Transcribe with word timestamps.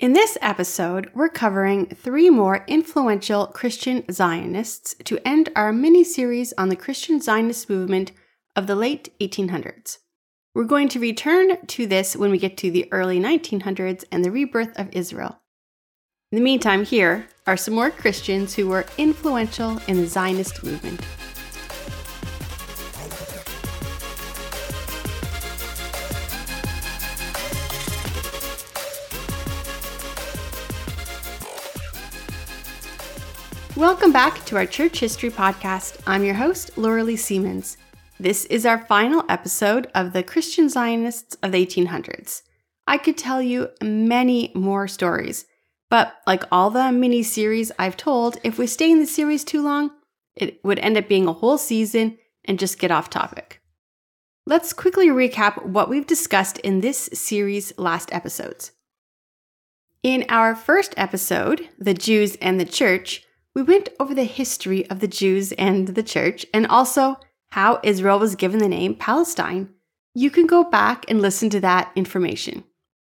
In 0.00 0.12
this 0.12 0.38
episode, 0.40 1.10
we're 1.12 1.28
covering 1.28 1.86
three 1.86 2.30
more 2.30 2.64
influential 2.68 3.48
Christian 3.48 4.04
Zionists 4.08 4.94
to 5.02 5.18
end 5.26 5.48
our 5.56 5.72
mini 5.72 6.04
series 6.04 6.52
on 6.56 6.68
the 6.68 6.76
Christian 6.76 7.20
Zionist 7.20 7.68
movement 7.68 8.12
of 8.54 8.68
the 8.68 8.76
late 8.76 9.12
1800s. 9.18 9.98
We're 10.54 10.62
going 10.62 10.88
to 10.90 11.00
return 11.00 11.66
to 11.66 11.84
this 11.88 12.14
when 12.14 12.30
we 12.30 12.38
get 12.38 12.56
to 12.58 12.70
the 12.70 12.86
early 12.92 13.18
1900s 13.18 14.04
and 14.12 14.24
the 14.24 14.30
rebirth 14.30 14.78
of 14.78 14.88
Israel. 14.92 15.40
In 16.30 16.36
the 16.36 16.44
meantime, 16.44 16.84
here 16.84 17.26
are 17.48 17.56
some 17.56 17.74
more 17.74 17.90
Christians 17.90 18.54
who 18.54 18.68
were 18.68 18.86
influential 18.98 19.80
in 19.88 19.96
the 19.96 20.06
Zionist 20.06 20.62
movement. 20.62 21.00
Welcome 33.78 34.10
back 34.10 34.44
to 34.46 34.56
our 34.56 34.66
Church 34.66 34.98
History 34.98 35.30
Podcast. 35.30 36.00
I'm 36.04 36.24
your 36.24 36.34
host, 36.34 36.74
Lorelee 36.74 37.16
Siemens. 37.16 37.76
This 38.18 38.44
is 38.46 38.66
our 38.66 38.84
final 38.86 39.24
episode 39.28 39.88
of 39.94 40.12
the 40.12 40.24
Christian 40.24 40.68
Zionists 40.68 41.36
of 41.44 41.52
the 41.52 41.64
1800s. 41.64 42.42
I 42.88 42.98
could 42.98 43.16
tell 43.16 43.40
you 43.40 43.68
many 43.80 44.50
more 44.52 44.88
stories, 44.88 45.46
but 45.90 46.12
like 46.26 46.42
all 46.50 46.70
the 46.70 46.90
mini 46.90 47.22
series 47.22 47.70
I've 47.78 47.96
told, 47.96 48.38
if 48.42 48.58
we 48.58 48.66
stay 48.66 48.90
in 48.90 48.98
the 48.98 49.06
series 49.06 49.44
too 49.44 49.62
long, 49.62 49.92
it 50.34 50.58
would 50.64 50.80
end 50.80 50.96
up 50.96 51.06
being 51.06 51.28
a 51.28 51.32
whole 51.32 51.56
season 51.56 52.18
and 52.46 52.58
just 52.58 52.80
get 52.80 52.90
off 52.90 53.10
topic. 53.10 53.62
Let's 54.44 54.72
quickly 54.72 55.06
recap 55.06 55.64
what 55.64 55.88
we've 55.88 56.04
discussed 56.04 56.58
in 56.58 56.80
this 56.80 57.08
series' 57.12 57.72
last 57.78 58.12
episodes. 58.12 58.72
In 60.02 60.26
our 60.28 60.56
first 60.56 60.94
episode, 60.96 61.68
The 61.78 61.94
Jews 61.94 62.34
and 62.42 62.58
the 62.58 62.64
Church, 62.64 63.24
we 63.54 63.62
went 63.62 63.88
over 63.98 64.14
the 64.14 64.24
history 64.24 64.88
of 64.90 65.00
the 65.00 65.08
Jews 65.08 65.52
and 65.52 65.88
the 65.88 66.02
church 66.02 66.46
and 66.52 66.66
also 66.66 67.18
how 67.50 67.80
Israel 67.82 68.18
was 68.18 68.36
given 68.36 68.60
the 68.60 68.68
name 68.68 68.94
Palestine. 68.94 69.70
You 70.14 70.30
can 70.30 70.46
go 70.46 70.64
back 70.64 71.04
and 71.08 71.20
listen 71.20 71.50
to 71.50 71.60
that 71.60 71.90
information. 71.96 72.64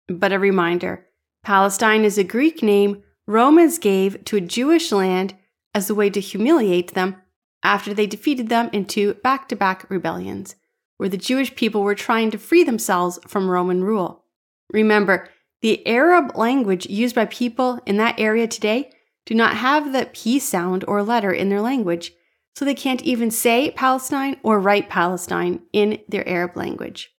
But 0.09 0.33
a 0.33 0.39
reminder 0.39 1.07
Palestine 1.43 2.05
is 2.05 2.19
a 2.19 2.25
Greek 2.25 2.63
name 2.63 3.03
Romans 3.27 3.79
gave 3.79 4.25
to 4.27 4.37
a 4.37 4.41
Jewish 4.41 4.93
land 4.93 5.35
as 5.75 5.89
a 5.89 5.95
way 5.95 6.11
to 6.11 6.21
humiliate 6.21 6.95
them 6.95 7.17
after 7.63 7.95
they 7.95 8.07
defeated 8.07 8.49
them 8.49 8.69
in 8.73 8.85
two 8.85 9.15
back 9.15 9.49
to 9.49 9.57
back 9.57 9.89
rebellions, 9.89 10.57
where 10.97 11.09
the 11.09 11.17
Jewish 11.17 11.55
people 11.55 11.83
were 11.83 11.95
trying 11.95 12.31
to 12.33 12.39
free 12.39 12.65
themselves 12.65 13.19
from 13.27 13.49
Roman 13.49 13.85
rule. 13.85 14.25
Remember, 14.73 15.29
the 15.61 15.87
Arab 15.87 16.37
language 16.37 16.87
used 16.87 17.15
by 17.15 17.27
people 17.27 17.79
in 17.87 17.97
that 17.99 18.19
area 18.19 18.49
today 18.49 18.91
do 19.25 19.35
not 19.35 19.57
have 19.57 19.93
the 19.93 20.09
P 20.13 20.39
sound 20.39 20.85
or 20.89 21.03
letter 21.03 21.33
in 21.33 21.49
their 21.49 21.61
language, 21.61 22.13
so 22.55 22.65
they 22.65 22.75
can't 22.75 23.03
even 23.03 23.31
say 23.31 23.71
Palestine 23.71 24.37
or 24.43 24.61
write 24.61 24.91
Palestine 24.91 25.61
in 25.73 26.01
their 26.09 26.29
Arab 26.29 26.57
language. 26.57 27.15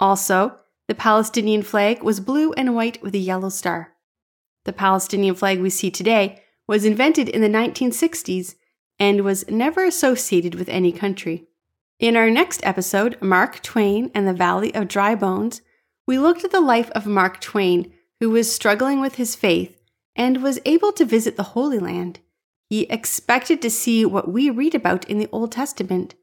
Also, 0.00 0.58
the 0.88 0.94
Palestinian 0.94 1.62
flag 1.62 2.02
was 2.02 2.20
blue 2.20 2.52
and 2.52 2.74
white 2.74 3.02
with 3.02 3.14
a 3.14 3.18
yellow 3.18 3.48
star. 3.48 3.94
The 4.64 4.72
Palestinian 4.72 5.34
flag 5.34 5.60
we 5.60 5.70
see 5.70 5.90
today 5.90 6.42
was 6.66 6.84
invented 6.84 7.28
in 7.28 7.40
the 7.40 7.48
1960s 7.48 8.56
and 8.98 9.22
was 9.22 9.48
never 9.48 9.84
associated 9.84 10.54
with 10.54 10.68
any 10.68 10.92
country. 10.92 11.46
In 11.98 12.16
our 12.16 12.30
next 12.30 12.64
episode, 12.64 13.20
Mark 13.22 13.62
Twain 13.62 14.10
and 14.14 14.26
the 14.26 14.34
Valley 14.34 14.74
of 14.74 14.88
Dry 14.88 15.14
Bones, 15.14 15.62
we 16.06 16.18
looked 16.18 16.44
at 16.44 16.50
the 16.50 16.60
life 16.60 16.90
of 16.90 17.06
Mark 17.06 17.40
Twain, 17.40 17.92
who 18.20 18.30
was 18.30 18.52
struggling 18.52 19.00
with 19.00 19.16
his 19.16 19.34
faith 19.34 19.77
and 20.18 20.42
was 20.42 20.58
able 20.64 20.90
to 20.92 21.04
visit 21.04 21.36
the 21.36 21.54
Holy 21.54 21.78
Land. 21.78 22.18
He 22.68 22.82
expected 22.82 23.62
to 23.62 23.70
see 23.70 24.04
what 24.04 24.30
we 24.30 24.50
read 24.50 24.74
about 24.74 25.08
in 25.08 25.18
the 25.18 25.28
Old 25.32 25.52
Testament, 25.52 26.16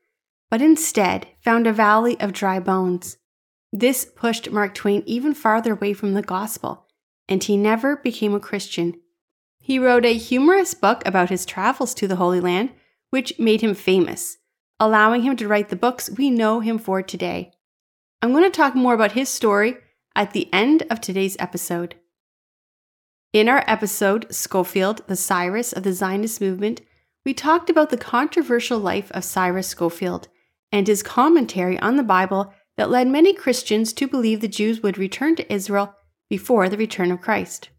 but 0.51 0.61
instead 0.61 1.27
found 1.39 1.65
a 1.65 1.73
valley 1.73 2.19
of 2.19 2.33
dry 2.33 2.59
bones. 2.59 3.17
This 3.71 4.05
pushed 4.05 4.51
Mark 4.51 4.75
Twain 4.75 5.01
even 5.05 5.33
farther 5.33 5.73
away 5.73 5.93
from 5.93 6.13
the 6.13 6.21
gospel, 6.21 6.87
and 7.27 7.43
he 7.43 7.57
never 7.57 7.95
became 7.95 8.35
a 8.35 8.39
Christian. 8.39 8.95
He 9.59 9.79
wrote 9.79 10.05
a 10.05 10.13
humorous 10.13 10.73
book 10.75 11.01
about 11.05 11.29
his 11.29 11.45
travels 11.45 11.93
to 11.95 12.07
the 12.07 12.17
Holy 12.17 12.39
Land, 12.39 12.71
which 13.09 13.39
made 13.39 13.61
him 13.61 13.73
famous, 13.73 14.37
allowing 14.79 15.23
him 15.23 15.35
to 15.37 15.47
write 15.47 15.69
the 15.69 15.75
books 15.75 16.11
we 16.11 16.29
know 16.29 16.59
him 16.59 16.77
for 16.77 17.01
today. 17.01 17.51
I'm 18.21 18.31
going 18.31 18.43
to 18.43 18.49
talk 18.49 18.75
more 18.75 18.93
about 18.93 19.13
his 19.13 19.29
story 19.29 19.77
at 20.15 20.33
the 20.33 20.47
end 20.53 20.83
of 20.89 21.01
today's 21.01 21.37
episode. 21.39 21.95
In 23.35 23.49
our 23.49 23.65
episode, 23.67 24.33
Scofield, 24.33 25.05
the 25.07 25.17
Cyrus 25.17 25.73
of 25.73 25.83
the 25.83 25.91
Zionist 25.91 26.39
movement, 26.39 26.79
we 27.25 27.33
talked 27.33 27.69
about 27.69 27.89
the 27.89 27.97
controversial 27.97 28.79
life 28.79 29.11
of 29.11 29.25
Cyrus 29.25 29.67
Scofield 29.67 30.29
and 30.71 30.87
his 30.87 31.03
commentary 31.03 31.77
on 31.79 31.97
the 31.97 32.01
Bible 32.01 32.53
that 32.77 32.89
led 32.89 33.09
many 33.09 33.33
Christians 33.33 33.91
to 33.91 34.07
believe 34.07 34.39
the 34.39 34.47
Jews 34.47 34.81
would 34.81 34.97
return 34.97 35.35
to 35.35 35.53
Israel 35.53 35.93
before 36.29 36.69
the 36.69 36.77
return 36.77 37.11
of 37.11 37.19
Christ. 37.19 37.71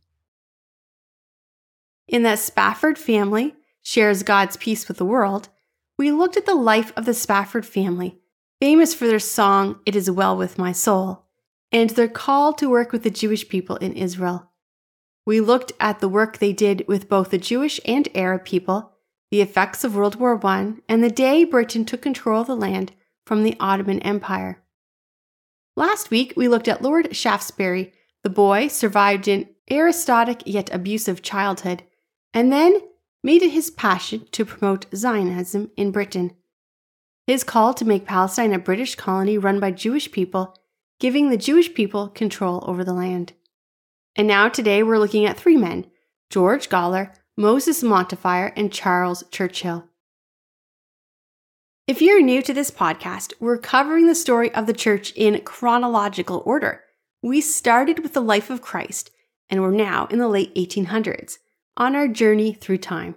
In 2.06 2.22
that 2.24 2.38
Spafford 2.38 2.98
family 2.98 3.54
shares 3.80 4.22
God's 4.22 4.58
peace 4.58 4.86
with 4.86 4.98
the 4.98 5.06
world, 5.06 5.48
we 5.96 6.12
looked 6.12 6.36
at 6.36 6.44
the 6.44 6.54
life 6.54 6.92
of 6.98 7.06
the 7.06 7.14
Spafford 7.14 7.64
family, 7.64 8.18
famous 8.60 8.92
for 8.92 9.06
their 9.06 9.18
song, 9.18 9.80
It 9.86 9.96
Is 9.96 10.10
Well 10.10 10.36
With 10.36 10.58
My 10.58 10.72
Soul, 10.72 11.24
and 11.72 11.88
their 11.88 12.08
call 12.08 12.52
to 12.52 12.68
work 12.68 12.92
with 12.92 13.04
the 13.04 13.10
Jewish 13.10 13.48
people 13.48 13.76
in 13.76 13.94
Israel. 13.94 14.52
We 15.26 15.40
looked 15.40 15.72
at 15.80 15.98
the 15.98 16.08
work 16.08 16.38
they 16.38 16.52
did 16.52 16.84
with 16.86 17.08
both 17.08 17.30
the 17.30 17.38
Jewish 17.38 17.80
and 17.84 18.08
Arab 18.14 18.44
people, 18.44 18.92
the 19.32 19.40
effects 19.40 19.82
of 19.82 19.96
World 19.96 20.14
War 20.14 20.40
I, 20.46 20.74
and 20.88 21.02
the 21.02 21.10
day 21.10 21.42
Britain 21.42 21.84
took 21.84 22.00
control 22.00 22.42
of 22.42 22.46
the 22.46 22.54
land 22.54 22.92
from 23.26 23.42
the 23.42 23.56
Ottoman 23.58 23.98
Empire. 24.00 24.62
Last 25.74 26.10
week, 26.10 26.32
we 26.36 26.46
looked 26.46 26.68
at 26.68 26.80
Lord 26.80 27.14
Shaftesbury. 27.14 27.92
The 28.22 28.30
boy 28.30 28.68
survived 28.68 29.26
an 29.26 29.48
aristocratic 29.68 30.42
yet 30.46 30.72
abusive 30.72 31.22
childhood, 31.22 31.82
and 32.32 32.52
then 32.52 32.80
made 33.24 33.42
it 33.42 33.50
his 33.50 33.70
passion 33.70 34.28
to 34.30 34.44
promote 34.44 34.86
Zionism 34.94 35.72
in 35.76 35.90
Britain. 35.90 36.36
His 37.26 37.42
call 37.42 37.74
to 37.74 37.84
make 37.84 38.06
Palestine 38.06 38.54
a 38.54 38.60
British 38.60 38.94
colony 38.94 39.36
run 39.36 39.58
by 39.58 39.72
Jewish 39.72 40.12
people, 40.12 40.56
giving 41.00 41.30
the 41.30 41.36
Jewish 41.36 41.74
people 41.74 42.08
control 42.08 42.62
over 42.64 42.84
the 42.84 42.94
land. 42.94 43.32
And 44.16 44.26
now 44.26 44.48
today 44.48 44.82
we're 44.82 44.98
looking 44.98 45.26
at 45.26 45.36
three 45.36 45.58
men 45.58 45.86
George 46.30 46.70
Gawler, 46.70 47.14
Moses 47.36 47.82
Montefiore, 47.82 48.52
and 48.56 48.72
Charles 48.72 49.22
Churchill. 49.30 49.84
If 51.86 52.00
you're 52.00 52.22
new 52.22 52.42
to 52.42 52.54
this 52.54 52.70
podcast, 52.70 53.34
we're 53.38 53.58
covering 53.58 54.06
the 54.06 54.14
story 54.14 54.52
of 54.54 54.66
the 54.66 54.72
church 54.72 55.12
in 55.14 55.40
chronological 55.42 56.42
order. 56.46 56.82
We 57.22 57.40
started 57.40 58.00
with 58.00 58.14
the 58.14 58.22
life 58.22 58.48
of 58.50 58.62
Christ, 58.62 59.10
and 59.50 59.60
we're 59.60 59.70
now 59.70 60.06
in 60.06 60.18
the 60.18 60.28
late 60.28 60.52
1800s 60.54 61.36
on 61.76 61.94
our 61.94 62.08
journey 62.08 62.54
through 62.54 62.78
time. 62.78 63.16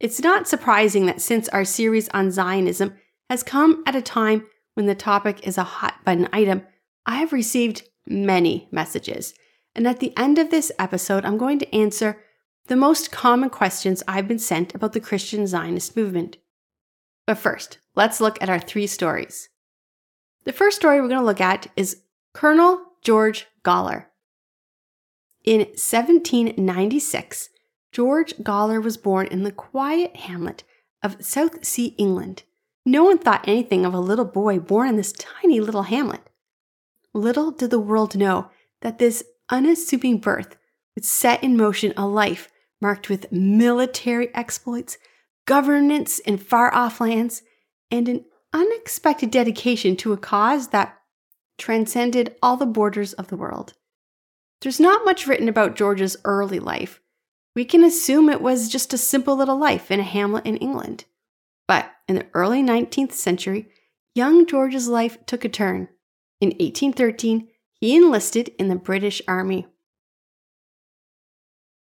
It's 0.00 0.20
not 0.20 0.48
surprising 0.48 1.06
that 1.06 1.20
since 1.20 1.48
our 1.48 1.64
series 1.64 2.08
on 2.10 2.30
Zionism 2.30 2.94
has 3.30 3.42
come 3.42 3.82
at 3.86 3.96
a 3.96 4.02
time 4.02 4.46
when 4.74 4.86
the 4.86 4.94
topic 4.94 5.46
is 5.46 5.56
a 5.56 5.64
hot 5.64 6.04
button 6.04 6.28
item, 6.32 6.66
I 7.06 7.16
have 7.16 7.32
received 7.32 7.88
many 8.06 8.68
messages 8.72 9.32
and 9.74 9.86
at 9.86 10.00
the 10.00 10.16
end 10.16 10.38
of 10.38 10.50
this 10.50 10.72
episode, 10.78 11.24
I'm 11.24 11.38
going 11.38 11.58
to 11.58 11.74
answer 11.74 12.20
the 12.66 12.76
most 12.76 13.10
common 13.10 13.50
questions 13.50 14.02
I've 14.06 14.28
been 14.28 14.38
sent 14.38 14.74
about 14.74 14.92
the 14.92 15.00
Christian 15.00 15.46
Zionist 15.46 15.96
movement. 15.96 16.36
But 17.26 17.38
first, 17.38 17.78
let's 17.94 18.20
look 18.20 18.40
at 18.42 18.50
our 18.50 18.60
three 18.60 18.86
stories. 18.86 19.48
The 20.44 20.52
first 20.52 20.76
story 20.76 21.00
we're 21.00 21.08
going 21.08 21.20
to 21.20 21.26
look 21.26 21.40
at 21.40 21.66
is 21.76 22.02
Colonel 22.34 22.82
George 23.02 23.46
Gawler. 23.64 24.06
In 25.44 25.60
1796, 25.60 27.50
George 27.92 28.34
Gawler 28.36 28.82
was 28.82 28.96
born 28.96 29.26
in 29.28 29.44
the 29.44 29.52
quiet 29.52 30.16
hamlet 30.16 30.64
of 31.02 31.24
Southsea, 31.24 31.92
England. 31.96 32.42
No 32.84 33.04
one 33.04 33.18
thought 33.18 33.46
anything 33.46 33.84
of 33.84 33.94
a 33.94 34.00
little 34.00 34.24
boy 34.24 34.58
born 34.58 34.88
in 34.88 34.96
this 34.96 35.12
tiny 35.12 35.60
little 35.60 35.84
hamlet. 35.84 36.20
Little 37.14 37.50
did 37.50 37.70
the 37.70 37.78
world 37.78 38.16
know 38.16 38.50
that 38.80 38.98
this 38.98 39.24
unassuming 39.50 40.18
birth 40.18 40.56
would 40.94 41.04
set 41.04 41.42
in 41.42 41.56
motion 41.56 41.92
a 41.96 42.06
life 42.06 42.50
marked 42.80 43.08
with 43.08 43.32
military 43.32 44.34
exploits, 44.34 44.98
governance 45.46 46.18
in 46.20 46.38
far 46.38 46.72
off 46.74 47.00
lands, 47.00 47.42
and 47.90 48.08
an 48.08 48.24
unexpected 48.52 49.30
dedication 49.30 49.96
to 49.96 50.12
a 50.12 50.16
cause 50.16 50.68
that 50.68 50.98
transcended 51.58 52.36
all 52.42 52.56
the 52.56 52.66
borders 52.66 53.12
of 53.14 53.28
the 53.28 53.36
world. 53.36 53.74
There's 54.60 54.80
not 54.80 55.04
much 55.04 55.26
written 55.26 55.48
about 55.48 55.76
George's 55.76 56.16
early 56.24 56.58
life. 56.58 57.00
We 57.54 57.64
can 57.64 57.84
assume 57.84 58.28
it 58.28 58.40
was 58.40 58.68
just 58.68 58.92
a 58.92 58.98
simple 58.98 59.36
little 59.36 59.58
life 59.58 59.90
in 59.90 60.00
a 60.00 60.04
hamlet 60.04 60.46
in 60.46 60.56
England. 60.56 61.04
But 61.66 61.90
in 62.06 62.16
the 62.16 62.26
early 62.34 62.62
19th 62.62 63.12
century, 63.12 63.68
young 64.14 64.46
George's 64.46 64.88
life 64.88 65.18
took 65.26 65.44
a 65.44 65.48
turn. 65.48 65.88
In 66.40 66.50
1813, 66.50 67.48
he 67.80 67.96
enlisted 67.96 68.50
in 68.58 68.68
the 68.68 68.76
British 68.76 69.22
Army. 69.28 69.66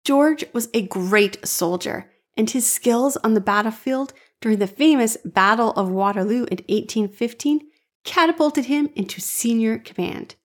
George 0.04 0.46
was 0.54 0.70
a 0.74 0.88
great 0.88 1.46
soldier, 1.48 2.12
and 2.36 2.50
his 2.50 2.72
skills 2.72 3.18
on 3.18 3.34
the 3.34 3.42
battlefield 3.42 4.14
during 4.42 4.58
the 4.58 4.68
famous 4.68 5.18
Battle 5.24 5.72
of 5.72 5.90
Waterloo 5.90 6.46
in 6.46 6.58
1815 6.68 7.62
catapulted 8.04 8.66
him 8.66 8.90
into 8.96 9.22
senior 9.22 9.78
command. 9.78 10.36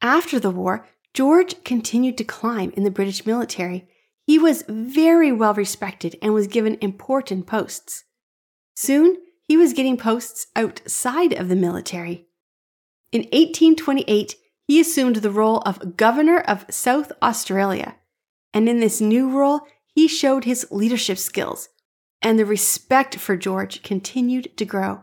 After 0.00 0.38
the 0.38 0.50
war, 0.50 0.86
George 1.12 1.64
continued 1.64 2.16
to 2.18 2.24
climb 2.24 2.72
in 2.76 2.84
the 2.84 2.90
British 2.90 3.26
military. 3.26 3.88
He 4.26 4.38
was 4.38 4.62
very 4.68 5.32
well 5.32 5.54
respected 5.54 6.16
and 6.22 6.32
was 6.32 6.46
given 6.46 6.78
important 6.80 7.46
posts. 7.46 8.04
Soon, 8.76 9.16
he 9.42 9.56
was 9.56 9.72
getting 9.72 9.96
posts 9.96 10.46
outside 10.54 11.32
of 11.32 11.48
the 11.48 11.56
military. 11.56 12.28
In 13.10 13.22
1828, 13.22 14.36
he 14.68 14.78
assumed 14.78 15.16
the 15.16 15.30
role 15.30 15.58
of 15.60 15.96
Governor 15.96 16.38
of 16.40 16.66
South 16.70 17.10
Australia, 17.22 17.96
and 18.52 18.68
in 18.68 18.80
this 18.80 19.00
new 19.00 19.30
role, 19.30 19.62
he 19.94 20.06
showed 20.06 20.44
his 20.44 20.66
leadership 20.70 21.16
skills, 21.16 21.70
and 22.20 22.38
the 22.38 22.44
respect 22.44 23.16
for 23.16 23.36
George 23.36 23.82
continued 23.82 24.56
to 24.58 24.66
grow. 24.66 25.00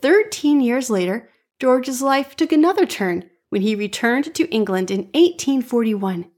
Thirteen 0.00 0.60
years 0.60 0.88
later, 0.88 1.28
George's 1.60 2.00
life 2.00 2.36
took 2.36 2.52
another 2.52 2.86
turn 2.86 3.28
when 3.50 3.62
he 3.62 3.74
returned 3.74 4.32
to 4.36 4.48
England 4.50 4.92
in 4.92 5.08
1841. 5.14 6.30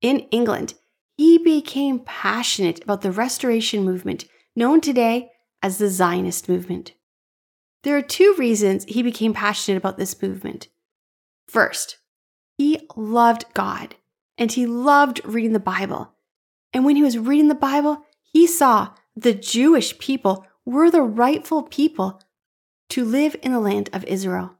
In 0.00 0.18
England, 0.32 0.74
he 1.16 1.38
became 1.38 2.00
passionate 2.00 2.82
about 2.82 3.02
the 3.02 3.12
restoration 3.12 3.84
movement, 3.84 4.24
known 4.56 4.80
today 4.80 5.30
as 5.62 5.78
the 5.78 5.88
Zionist 5.88 6.48
movement. 6.48 6.94
There 7.84 7.96
are 7.96 8.02
two 8.02 8.34
reasons 8.36 8.84
he 8.84 9.04
became 9.04 9.34
passionate 9.34 9.78
about 9.78 9.98
this 9.98 10.20
movement. 10.20 10.66
First, 11.52 11.98
he 12.56 12.88
loved 12.96 13.44
God 13.52 13.96
and 14.38 14.50
he 14.50 14.64
loved 14.64 15.20
reading 15.22 15.52
the 15.52 15.60
Bible. 15.60 16.14
And 16.72 16.86
when 16.86 16.96
he 16.96 17.02
was 17.02 17.18
reading 17.18 17.48
the 17.48 17.54
Bible, 17.54 18.06
he 18.22 18.46
saw 18.46 18.92
the 19.14 19.34
Jewish 19.34 19.98
people 19.98 20.46
were 20.64 20.90
the 20.90 21.02
rightful 21.02 21.64
people 21.64 22.22
to 22.88 23.04
live 23.04 23.36
in 23.42 23.52
the 23.52 23.60
land 23.60 23.90
of 23.92 24.02
Israel. 24.04 24.54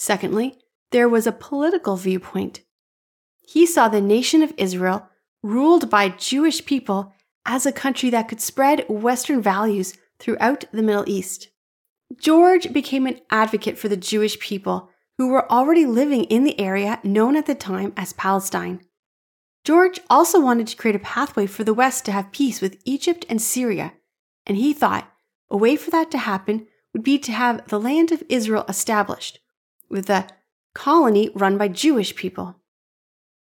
Secondly, 0.00 0.58
there 0.90 1.08
was 1.08 1.28
a 1.28 1.30
political 1.30 1.94
viewpoint. 1.94 2.62
He 3.46 3.64
saw 3.64 3.86
the 3.86 4.00
nation 4.00 4.42
of 4.42 4.52
Israel, 4.56 5.08
ruled 5.40 5.88
by 5.88 6.08
Jewish 6.08 6.64
people, 6.64 7.12
as 7.46 7.64
a 7.64 7.70
country 7.70 8.10
that 8.10 8.26
could 8.26 8.40
spread 8.40 8.86
Western 8.88 9.40
values 9.40 9.94
throughout 10.18 10.64
the 10.72 10.82
Middle 10.82 11.08
East. 11.08 11.50
George 12.18 12.72
became 12.72 13.06
an 13.06 13.20
advocate 13.30 13.78
for 13.78 13.88
the 13.88 13.96
Jewish 13.96 14.40
people 14.40 14.88
who 15.18 15.28
were 15.28 15.50
already 15.50 15.86
living 15.86 16.24
in 16.24 16.44
the 16.44 16.58
area 16.60 17.00
known 17.02 17.36
at 17.36 17.46
the 17.46 17.54
time 17.54 17.92
as 17.96 18.12
Palestine. 18.12 18.80
George 19.64 20.00
also 20.10 20.40
wanted 20.40 20.66
to 20.66 20.76
create 20.76 20.96
a 20.96 21.00
pathway 21.00 21.46
for 21.46 21.64
the 21.64 21.74
West 21.74 22.04
to 22.04 22.12
have 22.12 22.32
peace 22.32 22.60
with 22.60 22.80
Egypt 22.84 23.24
and 23.28 23.40
Syria, 23.40 23.92
and 24.46 24.56
he 24.56 24.72
thought 24.72 25.12
a 25.50 25.56
way 25.56 25.76
for 25.76 25.90
that 25.90 26.10
to 26.10 26.18
happen 26.18 26.66
would 26.92 27.02
be 27.02 27.18
to 27.18 27.32
have 27.32 27.66
the 27.68 27.80
land 27.80 28.10
of 28.10 28.22
Israel 28.28 28.64
established, 28.68 29.38
with 29.88 30.10
a 30.10 30.26
colony 30.74 31.30
run 31.34 31.58
by 31.58 31.68
Jewish 31.68 32.16
people. 32.16 32.56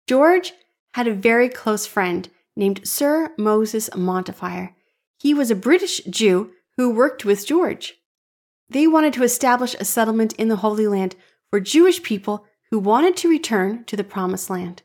George 0.07 0.53
had 0.95 1.07
a 1.07 1.13
very 1.13 1.47
close 1.47 1.85
friend 1.85 2.29
named 2.55 2.85
Sir 2.85 3.33
Moses 3.37 3.89
Montefiore. 3.95 4.75
He 5.17 5.33
was 5.33 5.49
a 5.49 5.55
British 5.55 6.01
Jew 6.05 6.51
who 6.75 6.89
worked 6.93 7.23
with 7.23 7.47
George. 7.47 7.95
They 8.69 8.87
wanted 8.87 9.13
to 9.13 9.23
establish 9.23 9.75
a 9.75 9.85
settlement 9.85 10.33
in 10.33 10.47
the 10.47 10.57
Holy 10.57 10.87
Land 10.87 11.15
for 11.51 11.59
Jewish 11.59 12.01
people 12.01 12.47
who 12.71 12.79
wanted 12.79 13.15
to 13.17 13.29
return 13.29 13.83
to 13.85 13.95
the 13.95 14.03
Promised 14.03 14.49
Land. 14.49 14.81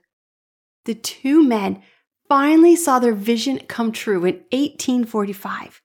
The 0.84 0.94
two 0.94 1.42
men 1.42 1.82
finally 2.28 2.76
saw 2.76 2.98
their 2.98 3.14
vision 3.14 3.60
come 3.68 3.92
true 3.92 4.24
in 4.24 4.34
1845. 4.50 5.80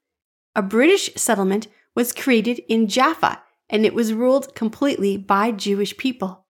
A 0.55 0.61
British 0.61 1.13
settlement 1.15 1.67
was 1.95 2.11
created 2.11 2.59
in 2.67 2.87
Jaffa 2.87 3.41
and 3.69 3.85
it 3.85 3.93
was 3.93 4.13
ruled 4.13 4.53
completely 4.53 5.15
by 5.15 5.51
Jewish 5.51 5.95
people. 5.95 6.45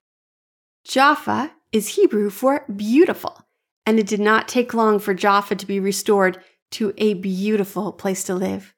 Jaffa 0.83 1.51
is 1.71 1.89
Hebrew 1.89 2.31
for 2.31 2.65
beautiful, 2.75 3.45
and 3.85 3.99
it 3.99 4.07
did 4.07 4.19
not 4.19 4.47
take 4.47 4.73
long 4.73 4.97
for 4.97 5.13
Jaffa 5.13 5.55
to 5.55 5.67
be 5.67 5.79
restored 5.79 6.43
to 6.71 6.93
a 6.97 7.13
beautiful 7.13 7.93
place 7.93 8.23
to 8.23 8.33
live. 8.33 8.73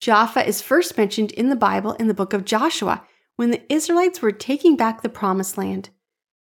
Jaffa 0.00 0.46
is 0.46 0.60
first 0.60 0.98
mentioned 0.98 1.32
in 1.32 1.48
the 1.48 1.56
Bible 1.56 1.92
in 1.94 2.08
the 2.08 2.14
book 2.14 2.34
of 2.34 2.44
Joshua 2.44 3.04
when 3.38 3.52
the 3.52 3.72
Israelites 3.72 4.20
were 4.20 4.32
taking 4.32 4.76
back 4.76 5.00
the 5.00 5.08
promised 5.08 5.56
land. 5.56 5.90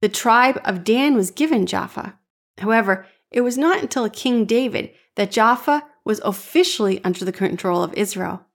The 0.04 0.10
tribe 0.10 0.62
of 0.64 0.84
Dan 0.84 1.16
was 1.16 1.32
given 1.32 1.66
Jaffa. 1.66 2.20
However, 2.60 3.08
it 3.32 3.42
was 3.42 3.58
not 3.58 3.82
until 3.82 4.08
King 4.12 4.46
David 4.46 4.92
that 5.16 5.32
Jaffa 5.32 5.86
was 6.06 6.22
officially 6.24 7.04
under 7.04 7.26
the 7.26 7.32
control 7.32 7.82
of 7.82 7.96
Israel. 7.96 8.46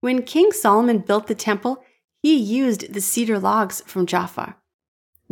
When 0.00 0.22
King 0.22 0.52
Solomon 0.52 1.00
built 1.00 1.26
the 1.26 1.34
temple, 1.34 1.82
he 2.22 2.36
used 2.36 2.92
the 2.92 3.00
cedar 3.00 3.40
logs 3.40 3.82
from 3.84 4.06
Jaffa. 4.06 4.54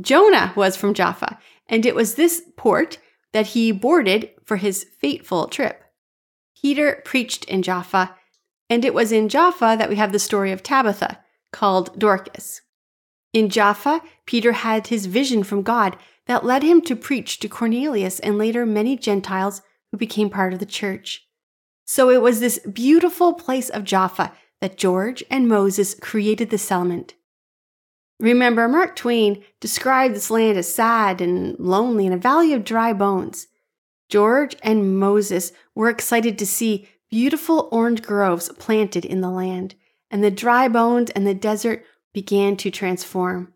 Jonah 0.01 0.53
was 0.57 0.77
from 0.77 0.93
Jaffa, 0.93 1.39
and 1.69 1.87
it 1.87 1.95
was 1.95 2.17
this 2.17 2.43
port 2.57 2.99
that 3.33 3.49
he 3.49 3.71
boarded 3.71 4.31
for 4.43 4.57
his 4.57 4.85
fateful 4.99 5.47
trip. 5.47 5.85
Peter 6.61 7.01
preached 7.05 7.45
in 7.45 7.63
Jaffa, 7.63 8.17
and 8.69 8.85
it 8.85 8.93
was 8.93 9.13
in 9.13 9.29
Jaffa 9.29 9.77
that 9.79 9.89
we 9.89 9.95
have 9.95 10.11
the 10.11 10.19
story 10.19 10.51
of 10.51 10.65
Tabitha, 10.65 11.21
called 11.53 11.99
Dorcas. 11.99 12.63
In 13.33 13.49
Jaffa, 13.49 14.03
Peter 14.27 14.53
had 14.53 14.89
his 14.89 15.07
vision 15.07 15.43
from 15.43 15.63
God 15.63 15.97
that 16.27 16.45
led 16.45 16.63
him 16.63 16.81
to 16.83 16.97
preach 16.97 17.39
to 17.41 17.49
Cornelius 17.49 18.21
and 18.21 18.39
later 18.39 18.67
many 18.67 18.97
Gentiles 18.97 19.63
who 19.91 19.97
became 19.97 20.31
part 20.31 20.53
of 20.53 20.59
the 20.59 20.67
church. 20.67 21.27
So 21.85 22.11
it 22.11 22.23
was 22.23 22.41
this 22.41 22.59
beautiful 22.61 23.35
place 23.35 23.69
of 23.69 23.85
Jaffa 23.85 24.33
that 24.61 24.77
George 24.77 25.25
and 25.31 25.49
Moses 25.49 25.95
created 25.95 26.51
the 26.51 26.59
settlement. 26.59 27.15
Remember, 28.21 28.69
Mark 28.69 28.97
Twain 28.97 29.43
described 29.61 30.15
this 30.15 30.31
land 30.31 30.59
as 30.59 30.73
sad 30.73 31.21
and 31.21 31.59
lonely 31.59 32.07
and 32.07 32.15
a 32.15 32.19
valley 32.19 32.53
of 32.53 32.65
dry 32.65 32.93
bones. 32.93 33.47
George 34.09 34.55
and 34.63 34.99
Moses 34.99 35.53
were 35.75 35.89
excited 35.89 36.39
to 36.39 36.47
see 36.47 36.89
beautiful 37.11 37.69
orange 37.73 38.03
groves 38.03 38.51
planted 38.59 39.05
in 39.05 39.21
the 39.21 39.31
land, 39.31 39.75
and 40.11 40.23
the 40.23 40.31
dry 40.31 40.69
bones 40.69 41.11
and 41.11 41.27
the 41.27 41.35
desert 41.35 41.85
began 42.13 42.57
to 42.57 42.71
transform. 42.71 43.53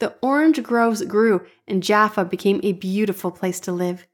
The 0.00 0.14
orange 0.20 0.62
groves 0.62 1.04
grew, 1.04 1.46
and 1.68 1.82
Jaffa 1.82 2.24
became 2.24 2.60
a 2.62 2.72
beautiful 2.72 3.30
place 3.30 3.60
to 3.60 3.72
live. 3.72 4.06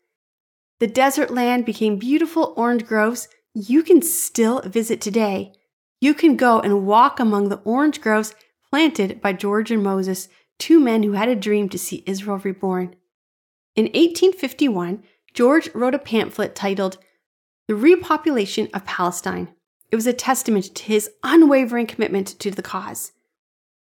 The 0.81 0.87
desert 0.87 1.31
land 1.31 1.65
became 1.65 1.97
beautiful 1.97 2.53
orange 2.57 2.87
groves 2.87 3.29
you 3.55 3.83
can 3.83 4.03
still 4.03 4.61
visit 4.61 5.01
today 5.01 5.53
you 6.01 6.15
can 6.15 6.37
go 6.37 6.61
and 6.61 6.87
walk 6.87 7.19
among 7.19 7.49
the 7.49 7.61
orange 7.65 8.01
groves 8.01 8.35
planted 8.71 9.21
by 9.21 9.33
George 9.33 9.71
and 9.71 9.83
Moses, 9.83 10.29
two 10.59 10.79
men 10.79 11.03
who 11.03 11.13
had 11.13 11.29
a 11.29 11.35
dream 11.35 11.69
to 11.71 11.79
see 11.79 12.05
Israel 12.07 12.39
reborn. 12.39 12.95
In 13.75 13.87
1851, 13.87 15.03
George 15.35 15.73
wrote 15.75 15.95
a 15.95 15.99
pamphlet 15.99 16.55
titled 16.55 16.99
The 17.67 17.75
Repopulation 17.75 18.71
of 18.73 18.85
Palestine. 18.85 19.49
It 19.91 19.97
was 19.97 20.07
a 20.07 20.13
testament 20.13 20.75
to 20.75 20.85
his 20.85 21.11
unwavering 21.23 21.87
commitment 21.87 22.39
to 22.41 22.51
the 22.51 22.63
cause. 22.63 23.13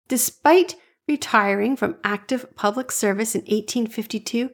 Despite 0.08 0.76
retiring 1.08 1.76
from 1.76 1.98
active 2.04 2.56
public 2.56 2.92
service 2.92 3.36
in 3.36 3.42
1852, 3.42 4.52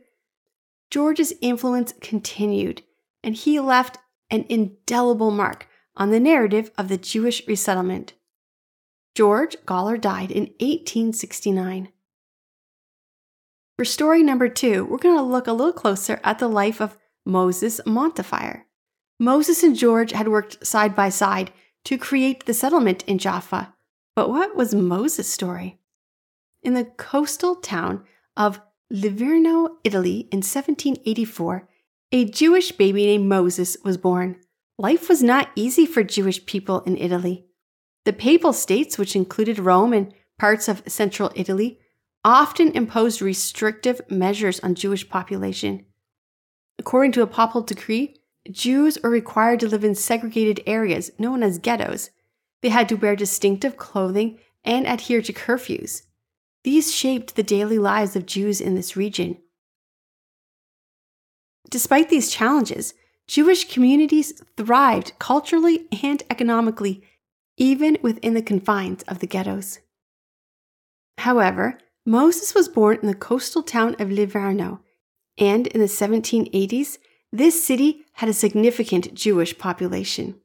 George's 0.92 1.34
influence 1.42 1.94
continued, 2.02 2.84
and 3.24 3.36
he 3.36 3.60
left 3.60 3.98
an 4.32 4.46
indelible 4.50 5.32
mark 5.32 5.68
on 5.96 6.12
the 6.12 6.20
narrative 6.20 6.72
of 6.78 6.88
the 6.88 6.98
Jewish 6.98 7.46
resettlement. 7.48 8.14
George 9.16 9.58
Gawler 9.66 10.00
died 10.00 10.32
in 10.32 10.44
1869. 10.60 11.90
For 13.76 13.86
story 13.86 14.24
number 14.24 14.50
two, 14.50 14.86
we're 14.86 14.98
going 14.98 15.18
to 15.18 15.24
look 15.24 15.48
a 15.48 15.54
little 15.54 15.74
closer 15.74 16.20
at 16.24 16.40
the 16.40 16.48
life 16.48 16.80
of 16.80 16.98
Moses 17.26 17.82
Montefiore. 17.86 18.66
Moses 19.20 19.64
and 19.64 19.76
George 19.76 20.14
had 20.14 20.30
worked 20.30 20.66
side 20.66 20.96
by 20.96 21.10
side 21.10 21.52
to 21.84 21.98
create 21.98 22.46
the 22.46 22.54
settlement 22.54 23.04
in 23.04 23.18
Jaffa. 23.18 23.74
But 24.16 24.30
what 24.30 24.56
was 24.56 24.74
Moses' 24.74 25.32
story? 25.32 25.80
In 26.64 26.74
the 26.74 26.86
coastal 26.86 27.56
town 27.56 28.04
of 28.38 28.62
Livorno, 28.90 29.78
Italy, 29.84 30.28
in 30.32 30.38
1784, 30.40 31.68
a 32.12 32.26
Jewish 32.26 32.72
baby 32.72 33.06
named 33.06 33.28
Moses 33.28 33.78
was 33.84 33.98
born. 33.98 34.40
Life 34.78 35.10
was 35.10 35.22
not 35.22 35.52
easy 35.56 35.86
for 35.86 36.04
Jewish 36.04 36.46
people 36.46 36.82
in 36.82 36.98
Italy. 36.98 37.46
The 38.06 38.14
papal 38.14 38.54
states, 38.54 38.98
which 38.98 39.16
included 39.16 39.60
Rome 39.60 39.94
and 39.94 40.14
parts 40.40 40.68
of 40.68 40.84
central 40.88 41.32
Italy, 41.36 41.80
often 42.24 42.72
imposed 42.72 43.22
restrictive 43.22 44.02
measures 44.10 44.60
on 44.62 44.76
Jewish 44.76 45.08
population. 45.08 45.86
According 46.78 47.12
to 47.14 47.22
a 47.22 47.28
papal 47.28 47.62
decree, 47.62 48.16
Jews 48.50 48.98
were 49.02 49.10
required 49.10 49.60
to 49.62 49.68
live 49.68 49.84
in 49.84 49.96
segregated 49.96 50.62
areas 50.66 51.12
known 51.20 51.44
as 51.44 51.60
ghettos. 51.60 52.10
They 52.62 52.70
had 52.70 52.90
to 52.90 52.96
wear 52.96 53.16
distinctive 53.16 53.78
clothing 53.78 54.40
and 54.64 54.86
adhere 54.86 55.22
to 55.22 55.34
curfews. 55.34 56.04
These 56.64 56.94
shaped 56.94 57.36
the 57.36 57.44
daily 57.44 57.78
lives 57.78 58.16
of 58.16 58.26
Jews 58.26 58.60
in 58.60 58.76
this 58.76 58.96
region. 58.96 59.38
Despite 61.70 62.10
these 62.10 62.32
challenges, 62.32 62.94
Jewish 63.28 63.72
communities 63.72 64.42
thrived 64.58 65.14
culturally 65.20 65.88
and 66.04 66.24
economically, 66.30 67.04
even 67.58 67.98
within 68.02 68.34
the 68.34 68.42
confines 68.42 69.04
of 69.04 69.20
the 69.20 69.28
ghettos. 69.28 69.80
However, 71.20 71.78
Moses 72.06 72.56
was 72.56 72.68
born 72.68 72.98
in 73.02 73.08
the 73.08 73.14
coastal 73.14 73.62
town 73.62 73.96
of 74.00 74.10
Livorno, 74.12 74.82
and 75.38 75.68
in 75.68 75.80
the 75.80 75.86
1780s, 75.86 76.98
this 77.32 77.64
city 77.64 78.06
had 78.20 78.28
a 78.28 78.34
significant 78.34 79.14
Jewish 79.14 79.58
population. 79.58 80.36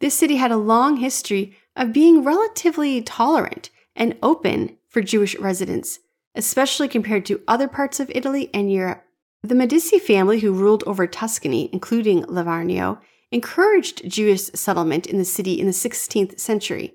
This 0.00 0.14
city 0.14 0.36
had 0.36 0.50
a 0.50 0.56
long 0.56 0.96
history 0.96 1.54
of 1.76 1.92
being 1.92 2.24
relatively 2.24 3.02
tolerant 3.02 3.68
and 3.94 4.16
open 4.22 4.78
for 4.88 5.02
Jewish 5.02 5.36
residents, 5.36 5.98
especially 6.34 6.88
compared 6.88 7.26
to 7.26 7.42
other 7.46 7.68
parts 7.68 8.00
of 8.00 8.10
Italy 8.14 8.48
and 8.54 8.72
Europe. 8.72 9.04
The 9.42 9.54
Medici 9.54 9.98
family, 9.98 10.40
who 10.40 10.54
ruled 10.54 10.82
over 10.86 11.06
Tuscany, 11.06 11.68
including 11.74 12.22
Livorno, 12.22 13.00
encouraged 13.30 14.08
Jewish 14.08 14.44
settlement 14.54 15.06
in 15.06 15.18
the 15.18 15.26
city 15.26 15.60
in 15.60 15.66
the 15.66 15.72
16th 15.72 16.40
century. 16.40 16.94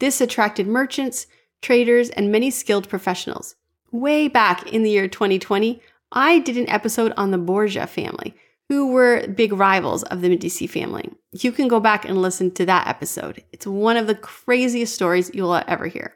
This 0.00 0.20
attracted 0.20 0.66
merchants, 0.66 1.26
traders, 1.62 2.10
and 2.10 2.30
many 2.30 2.50
skilled 2.50 2.90
professionals. 2.90 3.56
Way 3.90 4.28
back 4.28 4.70
in 4.70 4.82
the 4.82 4.90
year 4.90 5.08
2020, 5.08 5.80
I 6.12 6.40
did 6.40 6.58
an 6.58 6.68
episode 6.68 7.14
on 7.16 7.30
the 7.30 7.38
Borgia 7.38 7.86
family, 7.86 8.34
who 8.70 8.86
were 8.86 9.26
big 9.26 9.52
rivals 9.52 10.04
of 10.04 10.20
the 10.20 10.28
Medici 10.28 10.68
family. 10.68 11.10
You 11.32 11.50
can 11.50 11.66
go 11.66 11.80
back 11.80 12.04
and 12.04 12.22
listen 12.22 12.52
to 12.52 12.64
that 12.66 12.86
episode. 12.86 13.42
It's 13.50 13.66
one 13.66 13.96
of 13.96 14.06
the 14.06 14.14
craziest 14.14 14.94
stories 14.94 15.28
you'll 15.34 15.60
ever 15.66 15.88
hear. 15.88 16.14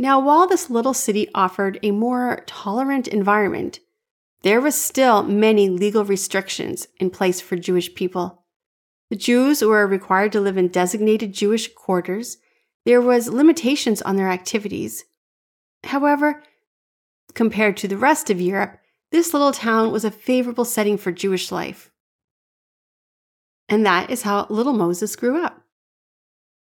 Now, 0.00 0.18
while 0.18 0.48
this 0.48 0.68
little 0.68 0.94
city 0.94 1.28
offered 1.32 1.78
a 1.80 1.92
more 1.92 2.42
tolerant 2.44 3.06
environment, 3.06 3.78
there 4.42 4.60
was 4.60 4.74
still 4.74 5.22
many 5.22 5.68
legal 5.68 6.04
restrictions 6.04 6.88
in 6.98 7.08
place 7.08 7.40
for 7.40 7.54
Jewish 7.54 7.94
people. 7.94 8.46
The 9.08 9.14
Jews 9.14 9.62
were 9.62 9.86
required 9.86 10.32
to 10.32 10.40
live 10.40 10.56
in 10.56 10.68
designated 10.68 11.32
Jewish 11.32 11.72
quarters. 11.72 12.38
There 12.84 13.00
was 13.00 13.28
limitations 13.28 14.02
on 14.02 14.16
their 14.16 14.28
activities. 14.28 15.04
However, 15.84 16.42
compared 17.34 17.76
to 17.76 17.86
the 17.86 17.96
rest 17.96 18.28
of 18.28 18.40
Europe, 18.40 18.80
this 19.12 19.32
little 19.32 19.52
town 19.52 19.92
was 19.92 20.04
a 20.04 20.10
favorable 20.10 20.64
setting 20.64 20.98
for 20.98 21.12
Jewish 21.12 21.52
life. 21.52 21.90
And 23.72 23.86
that 23.86 24.10
is 24.10 24.20
how 24.20 24.46
little 24.50 24.74
Moses 24.74 25.16
grew 25.16 25.42
up. 25.42 25.62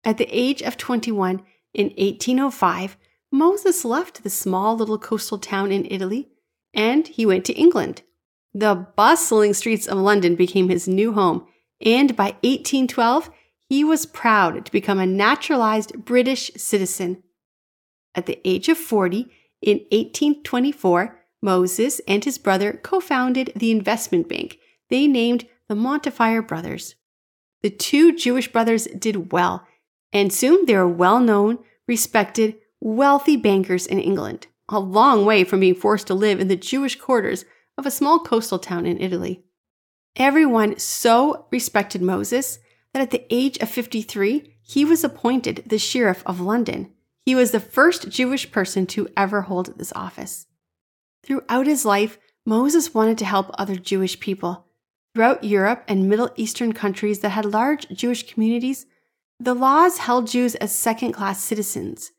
At 0.05 0.17
the 0.17 0.29
age 0.31 0.61
of 0.61 0.77
21 0.77 1.43
in 1.73 1.87
1805, 1.87 2.95
Moses 3.29 3.83
left 3.83 4.23
the 4.23 4.29
small 4.29 4.77
little 4.77 4.97
coastal 4.97 5.37
town 5.37 5.73
in 5.73 5.85
Italy 5.91 6.29
and 6.73 7.05
he 7.05 7.25
went 7.25 7.43
to 7.47 7.53
England. 7.53 8.03
The 8.53 8.87
bustling 8.95 9.53
streets 9.53 9.89
of 9.89 9.97
London 9.97 10.35
became 10.35 10.69
his 10.69 10.87
new 10.87 11.11
home, 11.11 11.45
and 11.81 12.15
by 12.15 12.35
1812, 12.45 13.29
he 13.67 13.83
was 13.83 14.05
proud 14.05 14.65
to 14.65 14.71
become 14.71 14.97
a 14.97 15.05
naturalized 15.05 16.05
British 16.05 16.49
citizen. 16.55 17.23
At 18.15 18.25
the 18.25 18.39
age 18.45 18.69
of 18.69 18.77
40, 18.77 19.27
in 19.61 19.79
1824, 19.91 21.19
Moses 21.41 21.99
and 22.07 22.23
his 22.23 22.37
brother 22.37 22.79
co 22.81 23.01
founded 23.01 23.51
the 23.53 23.71
investment 23.71 24.29
bank 24.29 24.59
they 24.89 25.07
named 25.07 25.45
the 25.67 25.75
Montefiore 25.75 26.41
Brothers. 26.41 26.95
The 27.63 27.69
two 27.69 28.15
Jewish 28.15 28.51
brothers 28.51 28.85
did 28.85 29.31
well, 29.31 29.67
and 30.11 30.33
soon 30.33 30.65
they 30.65 30.75
were 30.75 30.87
well 30.87 31.19
known, 31.19 31.59
respected, 31.87 32.55
wealthy 32.79 33.37
bankers 33.37 33.85
in 33.85 33.99
England 33.99 34.47
a 34.71 34.79
long 34.79 35.25
way 35.25 35.43
from 35.43 35.59
being 35.59 35.75
forced 35.75 36.07
to 36.07 36.13
live 36.13 36.39
in 36.39 36.47
the 36.47 36.55
Jewish 36.55 36.95
quarters 36.95 37.45
of 37.77 37.85
a 37.85 37.91
small 37.91 38.19
coastal 38.19 38.57
town 38.59 38.85
in 38.85 39.01
Italy. 39.01 39.43
Everyone 40.15 40.79
so 40.79 41.47
respected 41.51 42.01
Moses 42.01 42.59
that 42.93 43.01
at 43.01 43.11
the 43.11 43.25
age 43.29 43.57
of 43.59 43.69
53, 43.69 44.55
he 44.61 44.85
was 44.85 45.03
appointed 45.03 45.63
the 45.65 45.77
Sheriff 45.77 46.23
of 46.25 46.39
London. 46.39 46.91
He 47.25 47.35
was 47.35 47.51
the 47.51 47.59
first 47.59 48.09
Jewish 48.09 48.51
person 48.51 48.85
to 48.87 49.07
ever 49.15 49.43
hold 49.43 49.77
this 49.77 49.93
office. 49.93 50.47
Throughout 51.23 51.67
his 51.67 51.85
life, 51.85 52.17
Moses 52.45 52.93
wanted 52.93 53.17
to 53.19 53.25
help 53.25 53.51
other 53.53 53.75
Jewish 53.75 54.19
people. 54.19 54.67
Throughout 55.13 55.43
Europe 55.43 55.83
and 55.87 56.07
Middle 56.07 56.29
Eastern 56.37 56.71
countries 56.71 57.19
that 57.19 57.29
had 57.29 57.45
large 57.45 57.87
Jewish 57.89 58.31
communities, 58.31 58.85
the 59.39 59.53
laws 59.53 59.97
held 59.97 60.27
Jews 60.27 60.55
as 60.55 60.73
second 60.73 61.11
class 61.11 61.43
citizens. 61.43 62.11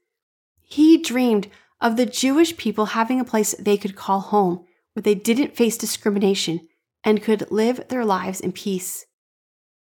He 0.61 0.99
dreamed 0.99 1.49
of 1.81 1.97
the 1.97 2.05
Jewish 2.05 2.57
people 2.57 2.87
having 2.87 3.19
a 3.19 3.25
place 3.25 3.55
they 3.59 3.77
could 3.77 3.97
call 3.97 4.21
home, 4.21 4.65
where 4.93 5.03
they 5.03 5.15
didn't 5.15 5.57
face 5.57 5.79
discrimination 5.79 6.69
and 7.03 7.23
could 7.23 7.51
live 7.51 7.89
their 7.89 8.05
lives 8.05 8.41
in 8.41 8.53
peace. 8.53 9.07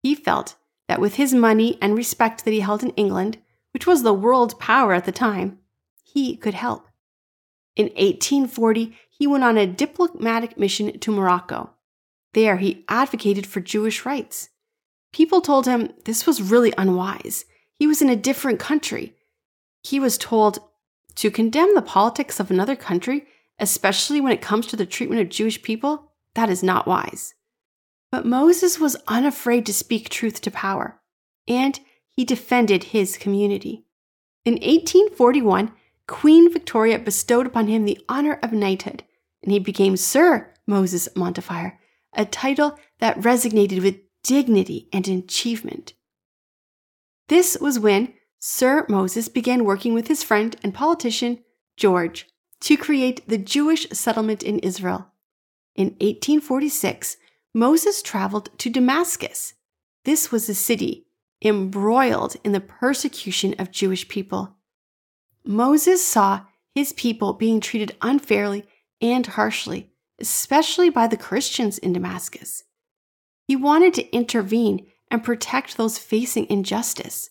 He 0.03 0.13
felt 0.13 0.55
that 0.87 1.01
with 1.01 1.15
his 1.15 1.33
money 1.33 1.77
and 1.81 1.95
respect 1.95 2.45
that 2.45 2.51
he 2.51 2.59
held 2.59 2.83
in 2.83 2.91
England, 2.91 3.39
which 3.73 3.87
was 3.87 4.03
the 4.03 4.13
world 4.13 4.59
power 4.59 4.93
at 4.93 5.05
the 5.05 5.11
time, 5.11 5.59
he 6.03 6.37
could 6.37 6.53
help. 6.53 6.87
In 7.75 7.85
1840, 7.87 8.97
he 9.09 9.27
went 9.27 9.43
on 9.43 9.57
a 9.57 9.67
diplomatic 9.67 10.57
mission 10.57 10.99
to 10.99 11.11
Morocco. 11.11 11.71
There, 12.33 12.57
he 12.57 12.85
advocated 12.87 13.47
for 13.47 13.59
Jewish 13.59 14.05
rights. 14.05 14.49
People 15.11 15.41
told 15.41 15.65
him 15.65 15.91
this 16.05 16.27
was 16.27 16.41
really 16.41 16.73
unwise. 16.77 17.45
He 17.79 17.87
was 17.87 18.01
in 18.01 18.09
a 18.09 18.15
different 18.15 18.59
country. 18.59 19.15
He 19.83 19.99
was 19.99 20.17
told 20.17 20.59
to 21.15 21.31
condemn 21.31 21.73
the 21.73 21.81
politics 21.81 22.39
of 22.39 22.51
another 22.51 22.75
country, 22.75 23.25
especially 23.57 24.21
when 24.21 24.31
it 24.31 24.41
comes 24.41 24.67
to 24.67 24.75
the 24.75 24.85
treatment 24.85 25.21
of 25.21 25.29
Jewish 25.29 25.61
people, 25.61 26.11
that 26.35 26.49
is 26.49 26.61
not 26.61 26.87
wise. 26.87 27.33
But 28.11 28.25
Moses 28.25 28.79
was 28.79 28.97
unafraid 29.07 29.65
to 29.65 29.73
speak 29.73 30.09
truth 30.09 30.41
to 30.41 30.51
power, 30.51 30.99
and 31.47 31.79
he 32.09 32.25
defended 32.25 32.85
his 32.85 33.17
community. 33.17 33.85
In 34.45 34.53
1841, 34.53 35.71
Queen 36.07 36.51
Victoria 36.51 36.99
bestowed 36.99 37.45
upon 37.45 37.67
him 37.67 37.85
the 37.85 37.99
honor 38.09 38.39
of 38.41 38.51
knighthood, 38.51 39.03
and 39.43 39.51
he 39.51 39.59
became 39.59 39.95
Sir 39.95 40.53
Moses 40.65 41.07
Montefiore, 41.15 41.79
a 42.13 42.25
title 42.25 42.77
that 42.99 43.19
resonated 43.19 43.81
with 43.81 43.99
dignity 44.23 44.87
and 44.91 45.07
achievement. 45.07 45.93
This 47.27 47.57
was 47.59 47.79
when 47.79 48.13
Sir 48.39 48.85
Moses 48.89 49.29
began 49.29 49.65
working 49.65 49.93
with 49.93 50.07
his 50.07 50.23
friend 50.23 50.55
and 50.63 50.73
politician, 50.73 51.39
George, 51.77 52.27
to 52.61 52.77
create 52.77 53.27
the 53.27 53.37
Jewish 53.37 53.87
settlement 53.89 54.43
in 54.43 54.59
Israel. 54.59 55.11
In 55.75 55.87
1846, 55.99 57.17
Moses 57.53 58.01
traveled 58.01 58.49
to 58.59 58.69
Damascus. 58.69 59.53
This 60.05 60.31
was 60.31 60.49
a 60.49 60.55
city 60.55 61.07
embroiled 61.41 62.35
in 62.43 62.51
the 62.51 62.59
persecution 62.59 63.55
of 63.59 63.71
Jewish 63.71 64.07
people. 64.07 64.57
Moses 65.45 66.05
saw 66.05 66.41
his 66.75 66.93
people 66.93 67.33
being 67.33 67.59
treated 67.59 67.95
unfairly 68.01 68.65
and 69.01 69.25
harshly, 69.25 69.88
especially 70.19 70.89
by 70.89 71.07
the 71.07 71.17
Christians 71.17 71.77
in 71.77 71.93
Damascus. 71.93 72.63
He 73.47 73.55
wanted 73.55 73.93
to 73.95 74.15
intervene 74.15 74.87
and 75.09 75.23
protect 75.23 75.77
those 75.77 75.97
facing 75.97 76.47
injustice. 76.49 77.29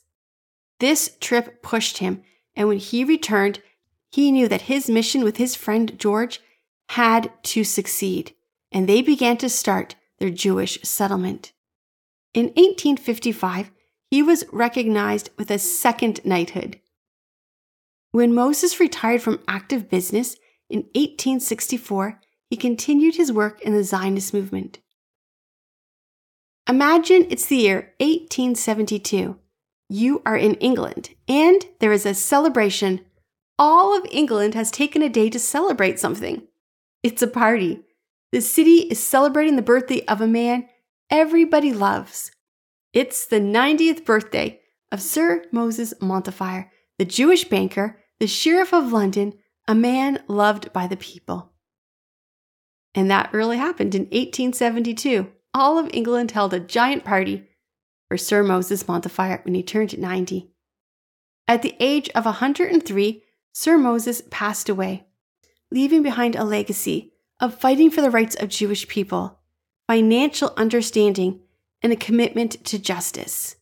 This 0.81 1.17
trip 1.21 1.63
pushed 1.63 1.99
him, 1.99 2.23
and 2.57 2.69
when 2.69 2.79
he 2.79 3.05
returned, 3.05 3.63
he 4.11 4.33
knew 4.33 4.49
that 4.49 4.63
his 4.63 4.89
mission 4.89 5.23
with 5.23 5.37
his 5.37 5.55
friend 5.55 5.99
George 5.99 6.41
had 6.91 7.31
to 7.45 7.65
succeed, 7.65 8.35
and 8.73 8.89
they 8.89 9.03
began 9.03 9.37
to 9.39 9.49
start 9.49 9.95
their 10.19 10.31
Jewish 10.31 10.81
settlement. 10.83 11.53
In 12.35 12.47
1855, 12.47 13.71
he 14.11 14.23
was 14.23 14.45
recognized 14.53 15.31
with 15.37 15.51
a 15.51 15.59
second 15.59 16.21
knighthood. 16.25 16.81
When 18.11 18.35
Moses 18.35 18.81
retired 18.81 19.23
from 19.23 19.43
active 19.47 19.91
business 19.91 20.37
in 20.71 20.81
1864, 20.95 22.21
he 22.51 22.57
continued 22.57 23.17
his 23.17 23.33
work 23.33 23.61
in 23.63 23.73
the 23.73 23.85
Zionist 23.85 24.33
movement. 24.33 24.79
Imagine 26.69 27.27
it's 27.31 27.47
the 27.47 27.57
year 27.57 27.95
1872 28.01 29.39
you 29.89 30.23
are 30.27 30.37
in 30.37 30.55
England 30.55 31.11
and 31.27 31.65
there 31.81 31.93
is 31.93 32.05
a 32.05 32.15
celebration. 32.15 33.01
All 33.59 33.97
of 33.97 34.07
England 34.11 34.55
has 34.55 34.71
taken 34.71 35.03
a 35.03 35.09
day 35.09 35.31
to 35.31 35.39
celebrate 35.39 35.99
something. 35.99 36.43
It's 37.03 37.23
a 37.23 37.27
party. 37.27 37.81
The 38.33 38.41
city 38.41 38.87
is 38.91 39.03
celebrating 39.03 39.57
the 39.57 39.63
birthday 39.63 40.05
of 40.07 40.21
a 40.21 40.27
man 40.27 40.69
everybody 41.11 41.73
loves. 41.73 42.31
It's 42.93 43.27
the 43.27 43.41
90th 43.41 44.05
birthday 44.05 44.61
of 44.93 45.01
Sir 45.01 45.45
Moses 45.53 45.95
Montefiore, 46.01 46.71
the 46.99 47.05
Jewish 47.05 47.45
banker, 47.45 47.99
the 48.21 48.27
Sheriff 48.27 48.75
of 48.75 48.93
London, 48.93 49.35
a 49.67 49.75
man 49.75 50.23
loved 50.29 50.73
by 50.73 50.87
the 50.87 50.97
people. 50.97 51.53
And 52.95 53.11
that 53.11 53.33
really 53.33 53.57
happened 53.57 53.95
in 53.95 54.03
1872. 54.03 55.31
All 55.55 55.79
of 55.79 55.91
England 55.93 56.33
held 56.33 56.55
a 56.55 56.61
giant 56.61 57.05
party 57.05 57.49
for 58.09 58.17
Sir 58.17 58.43
Moses 58.43 58.87
Montefiore 58.89 59.41
when 59.45 59.55
he 59.55 59.63
turned 59.63 59.99
90. 59.99 60.51
At 61.47 61.63
the 61.63 61.75
age 61.81 62.09
of 62.11 62.25
103, 62.25 63.23
Sir 63.53 63.79
Moses 63.79 64.23
passed 64.31 64.69
away, 64.69 65.07
leaving 65.71 66.03
behind 66.03 66.37
a 66.37 66.45
legacy 66.45 67.13
of 67.41 67.59
fighting 67.59 67.91
for 67.91 68.01
the 68.01 68.11
rights 68.11 68.35
of 68.37 68.49
Jewish 68.49 68.89
people, 68.89 69.41
financial 69.87 70.53
understanding, 70.57 71.41
and 71.83 71.93
a 71.93 71.97
commitment 71.97 72.65
to 72.67 72.79
justice. 72.79 73.57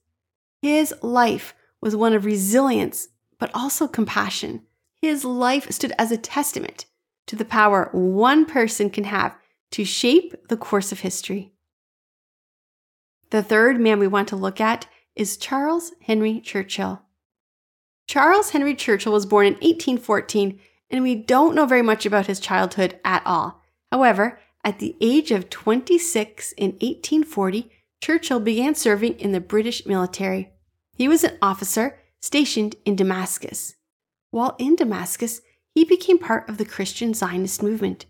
His 0.63 0.95
life 1.03 1.55
was 1.81 1.95
one 1.95 2.15
of 2.15 2.25
resilience, 2.25 3.09
but 3.39 3.51
also 3.55 3.87
compassion. 3.87 4.63
His 5.01 5.25
life 5.25 5.71
stood 5.71 5.93
as 5.99 6.11
a 6.11 6.17
testament 6.17 6.87
to 7.27 7.37
the 7.37 7.45
power 7.45 7.89
one 7.93 8.47
person 8.47 8.91
can 8.91 9.05
have 9.05 9.37
to 9.73 9.85
shape 9.85 10.35
the 10.49 10.57
course 10.57 10.93
of 10.93 11.01
history. 11.01 11.53
The 13.31 13.43
third 13.43 13.81
man 13.81 13.99
we 13.99 14.07
want 14.07 14.29
to 14.29 14.37
look 14.37 14.61
at 14.61 14.87
is 15.15 15.37
Charles 15.37 15.93
Henry 16.03 16.41
Churchill. 16.41 17.03
Charles 18.07 18.51
Henry 18.51 18.75
Churchill 18.75 19.13
was 19.13 19.27
born 19.27 19.47
in 19.47 19.55
1814, 19.55 20.61
and 20.91 21.03
we 21.03 21.17
don't 21.17 21.55
know 21.55 21.67
very 21.67 21.83
much 21.83 22.07
about 22.07 22.27
his 22.27 22.39
childhood 22.39 23.01
at 23.05 23.23
all. 23.27 23.63
However, 23.91 24.39
at 24.63 24.79
the 24.79 24.97
age 25.01 25.31
of 25.33 25.51
26 25.51 26.53
in 26.53 26.71
1840, 26.73 27.71
Churchill 28.01 28.41
began 28.41 28.75
serving 28.75 29.19
in 29.19 29.33
the 29.33 29.41
British 29.41 29.87
military. 29.87 30.51
He 30.95 31.09
was 31.09 31.25
an 31.25 31.37
officer 31.43 31.99
stationed 32.21 32.77
in 32.85 32.97
Damascus. 32.97 33.75
While 34.31 34.55
in 34.59 34.77
Damascus, 34.77 35.41
he 35.77 35.85
became 35.85 36.19
part 36.19 36.49
of 36.49 36.57
the 36.57 36.65
Christian 36.65 37.13
Zionist 37.13 37.63
movement. 37.63 38.07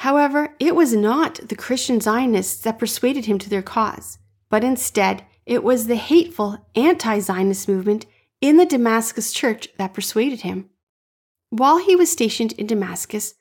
However, 0.00 0.56
it 0.58 0.74
was 0.74 0.94
not 0.94 1.36
the 1.48 1.54
Christian 1.54 2.00
Zionists 2.00 2.60
that 2.62 2.80
persuaded 2.80 3.26
him 3.26 3.38
to 3.38 3.48
their 3.48 3.62
cause, 3.62 4.18
but 4.50 4.64
instead, 4.64 5.24
it 5.46 5.62
was 5.62 5.86
the 5.86 5.94
hateful 5.94 6.58
anti 6.74 7.20
Zionist 7.20 7.68
movement 7.68 8.04
in 8.40 8.56
the 8.56 8.66
Damascus 8.66 9.30
church 9.32 9.68
that 9.78 9.94
persuaded 9.94 10.40
him. 10.40 10.70
While 11.50 11.78
he 11.78 11.94
was 11.94 12.10
stationed 12.10 12.50
in 12.54 12.66
Damascus, 12.66 13.34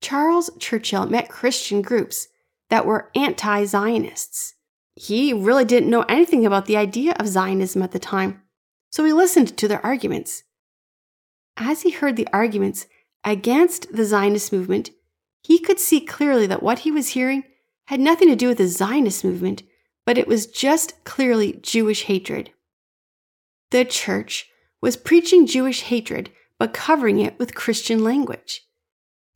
Charles 0.00 0.48
Churchill 0.58 1.04
met 1.04 1.28
Christian 1.28 1.82
groups 1.82 2.28
that 2.70 2.86
were 2.86 3.10
anti 3.14 3.66
Zionists. 3.66 4.54
He 4.96 5.34
really 5.34 5.66
didn't 5.66 5.90
know 5.90 6.06
anything 6.08 6.46
about 6.46 6.64
the 6.64 6.78
idea 6.78 7.12
of 7.18 7.28
Zionism 7.28 7.82
at 7.82 7.92
the 7.92 7.98
time, 7.98 8.40
so 8.90 9.04
he 9.04 9.12
listened 9.12 9.58
to 9.58 9.68
their 9.68 9.84
arguments. 9.84 10.44
As 11.64 11.82
he 11.82 11.90
heard 11.90 12.16
the 12.16 12.28
arguments 12.32 12.86
against 13.22 13.94
the 13.94 14.04
Zionist 14.04 14.52
movement, 14.52 14.90
he 15.44 15.60
could 15.60 15.78
see 15.78 16.00
clearly 16.00 16.44
that 16.48 16.62
what 16.62 16.80
he 16.80 16.90
was 16.90 17.10
hearing 17.10 17.44
had 17.86 18.00
nothing 18.00 18.28
to 18.28 18.36
do 18.36 18.48
with 18.48 18.58
the 18.58 18.66
Zionist 18.66 19.24
movement, 19.24 19.62
but 20.04 20.18
it 20.18 20.26
was 20.26 20.48
just 20.48 21.04
clearly 21.04 21.60
Jewish 21.62 22.04
hatred. 22.04 22.50
The 23.70 23.84
church 23.84 24.48
was 24.80 24.96
preaching 24.96 25.46
Jewish 25.46 25.82
hatred, 25.82 26.30
but 26.58 26.74
covering 26.74 27.20
it 27.20 27.38
with 27.38 27.54
Christian 27.54 28.02
language. 28.02 28.66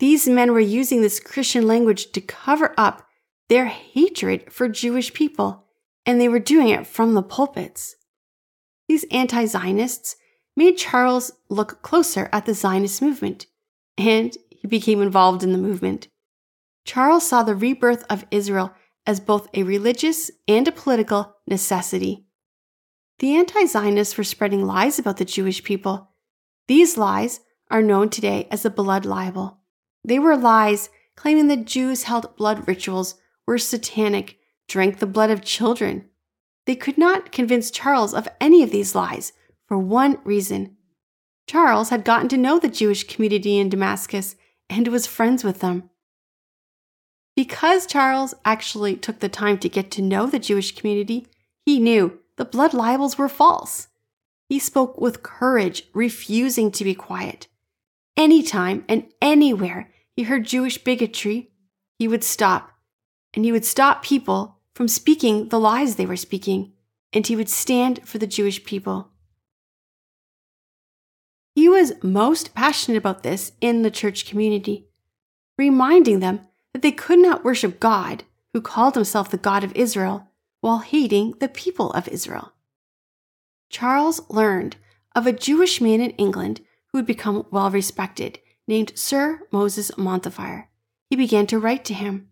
These 0.01 0.29
men 0.29 0.53
were 0.53 0.59
using 0.59 1.03
this 1.03 1.21
Christian 1.21 1.65
language 1.65 2.11
to 2.11 2.21
cover 2.21 2.75
up 2.77 3.07
their 3.49 3.67
hatred 3.67 4.53
for 4.53 4.69
Jewish 4.69 5.15
people, 5.15 5.65
and 6.05 6.21
they 6.21 6.29
were 6.29 6.41
doing 6.41 6.69
it 6.71 6.89
from 6.89 7.15
the 7.15 7.23
pulpits. 7.23 7.95
These 8.89 9.05
anti 9.13 9.45
Zionists 9.45 10.17
made 10.57 10.79
Charles 10.79 11.33
look 11.49 11.83
closer 11.83 12.29
at 12.33 12.47
the 12.47 12.55
Zionist 12.55 13.03
movement, 13.03 13.47
and 13.99 14.37
he 14.51 14.67
became 14.67 15.03
involved 15.03 15.43
in 15.43 15.53
the 15.53 15.59
movement. 15.59 16.09
Charles 16.85 17.27
saw 17.27 17.43
the 17.43 17.55
rebirth 17.55 18.05
of 18.09 18.25
Israel 18.31 18.73
as 19.07 19.21
both 19.21 19.49
a 19.55 19.63
religious 19.63 20.31
and 20.49 20.67
a 20.67 20.73
political 20.73 21.37
necessity. 21.47 22.27
The 23.19 23.37
anti 23.37 23.67
Zionists 23.67 24.17
were 24.17 24.25
spreading 24.25 24.65
lies 24.67 24.99
about 24.99 25.19
the 25.19 25.25
Jewish 25.25 25.63
people. 25.63 26.11
These 26.69 26.97
lies 26.97 27.41
are 27.71 27.83
known 27.83 28.11
today 28.11 28.49
as 28.51 28.63
the 28.63 28.71
blood 28.71 29.05
libel. 29.05 29.61
They 30.05 30.19
were 30.19 30.37
lies 30.37 30.91
claiming 31.17 31.49
that 31.49 31.65
Jews 31.65 32.05
held 32.05 32.37
blood 32.37 32.69
rituals, 32.69 33.17
were 33.47 33.59
satanic, 33.59 34.39
drank 34.69 34.99
the 34.99 35.07
blood 35.07 35.31
of 35.31 35.43
children. 35.43 36.09
They 36.67 36.77
could 36.77 36.99
not 36.99 37.33
convince 37.33 37.71
Charles 37.71 38.13
of 38.13 38.29
any 38.41 38.63
of 38.63 38.71
these 38.71 38.95
lies 38.95 39.33
for 39.67 39.79
one 39.79 40.19
reason. 40.25 40.77
Charles 41.47 41.91
had 41.91 42.05
gotten 42.05 42.29
to 42.29 42.37
know 42.37 42.59
the 42.59 42.69
Jewish 42.69 43.05
community 43.05 43.59
in 43.59 43.69
Damascus 43.69 44.37
and 44.69 44.89
was 44.89 45.07
friends 45.07 45.45
with 45.45 45.61
them. 45.61 45.91
Because 47.37 47.87
Charles 47.87 48.35
actually 48.45 48.97
took 48.97 49.21
the 49.21 49.29
time 49.29 49.59
to 49.59 49.69
get 49.69 49.91
to 49.93 50.03
know 50.03 50.27
the 50.27 50.39
Jewish 50.39 50.75
community, 50.75 51.27
he 51.65 51.79
knew 51.79 52.19
the 52.37 52.45
blood 52.45 52.73
libels 52.73 53.19
were 53.19 53.29
false. 53.29 53.89
He 54.49 54.59
spoke 54.59 55.01
with 55.01 55.23
courage, 55.23 55.85
refusing 55.93 56.71
to 56.73 56.85
be 56.85 56.95
quiet. 56.95 57.49
Anytime 58.17 58.85
and 58.89 59.07
anywhere 59.21 59.91
he 60.15 60.23
heard 60.23 60.47
Jewish 60.47 60.79
bigotry, 60.79 61.51
he 61.99 62.09
would 62.09 62.25
stop, 62.25 62.71
and 63.35 63.45
he 63.45 63.53
would 63.53 63.65
stop 63.65 64.03
people 64.03 64.59
from 64.75 64.89
speaking 64.89 65.49
the 65.49 65.61
lies 65.61 65.97
they 65.97 66.07
were 66.07 66.17
speaking, 66.17 66.73
and 67.13 67.27
he 67.27 67.37
would 67.37 67.49
stand 67.49 68.07
for 68.07 68.19
the 68.19 68.27
Jewish 68.27 68.65
people. 68.65 69.11
He 71.67 71.71
was 71.71 72.01
most 72.01 72.55
passionate 72.55 72.97
about 72.97 73.25
this 73.25 73.51
in 73.61 73.83
the 73.83 73.91
church 73.91 74.25
community, 74.25 74.87
reminding 75.59 76.21
them 76.21 76.47
that 76.73 76.81
they 76.81 76.93
could 76.93 77.19
not 77.19 77.45
worship 77.45 77.81
God, 77.81 78.23
who 78.53 78.61
called 78.61 78.95
himself 78.95 79.31
the 79.31 79.37
God 79.37 79.65
of 79.65 79.75
Israel, 79.75 80.29
while 80.61 80.79
hating 80.79 81.35
the 81.41 81.49
people 81.49 81.91
of 81.91 82.07
Israel. 82.07 82.53
Charles 83.69 84.21
learned 84.31 84.77
of 85.17 85.27
a 85.27 85.33
Jewish 85.33 85.81
man 85.81 86.01
in 86.01 86.11
England 86.11 86.61
who 86.93 86.99
had 86.99 87.05
become 87.07 87.45
well 87.51 87.73
respected 87.73 88.39
named 88.69 88.93
Sir 88.95 89.41
Moses 89.51 89.91
Montefiore. 89.99 90.71
He 91.11 91.17
began 91.17 91.49
to 91.49 91.59
write 91.59 91.85
to 91.87 91.95
him. 91.95 92.29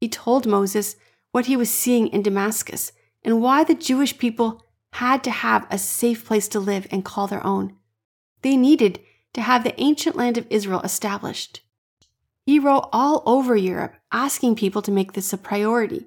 He 0.00 0.08
told 0.08 0.46
Moses 0.46 0.96
what 1.30 1.44
he 1.44 1.58
was 1.58 1.68
seeing 1.68 2.06
in 2.06 2.22
Damascus 2.22 2.92
and 3.22 3.42
why 3.42 3.64
the 3.64 3.74
Jewish 3.74 4.16
people 4.16 4.64
had 4.94 5.22
to 5.24 5.30
have 5.30 5.66
a 5.68 5.76
safe 5.76 6.24
place 6.24 6.48
to 6.48 6.58
live 6.58 6.86
and 6.90 7.04
call 7.04 7.26
their 7.26 7.44
own. 7.44 7.77
They 8.42 8.56
needed 8.56 9.00
to 9.34 9.40
have 9.40 9.64
the 9.64 9.78
ancient 9.80 10.16
land 10.16 10.38
of 10.38 10.46
Israel 10.50 10.80
established. 10.80 11.62
He 12.46 12.58
wrote 12.58 12.88
all 12.92 13.22
over 13.26 13.56
Europe 13.56 13.94
asking 14.10 14.56
people 14.56 14.82
to 14.82 14.90
make 14.90 15.12
this 15.12 15.32
a 15.32 15.38
priority. 15.38 16.06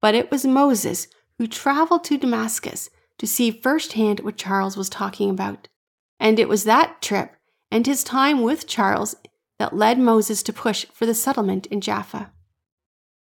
But 0.00 0.14
it 0.14 0.30
was 0.30 0.44
Moses 0.44 1.08
who 1.38 1.46
traveled 1.46 2.04
to 2.04 2.18
Damascus 2.18 2.90
to 3.18 3.26
see 3.26 3.50
firsthand 3.50 4.20
what 4.20 4.36
Charles 4.36 4.76
was 4.76 4.88
talking 4.88 5.30
about. 5.30 5.68
And 6.20 6.38
it 6.38 6.48
was 6.48 6.64
that 6.64 7.00
trip 7.00 7.36
and 7.70 7.86
his 7.86 8.04
time 8.04 8.42
with 8.42 8.66
Charles 8.66 9.16
that 9.58 9.76
led 9.76 9.98
Moses 9.98 10.42
to 10.44 10.52
push 10.52 10.86
for 10.92 11.06
the 11.06 11.14
settlement 11.14 11.66
in 11.66 11.80
Jaffa. 11.80 12.32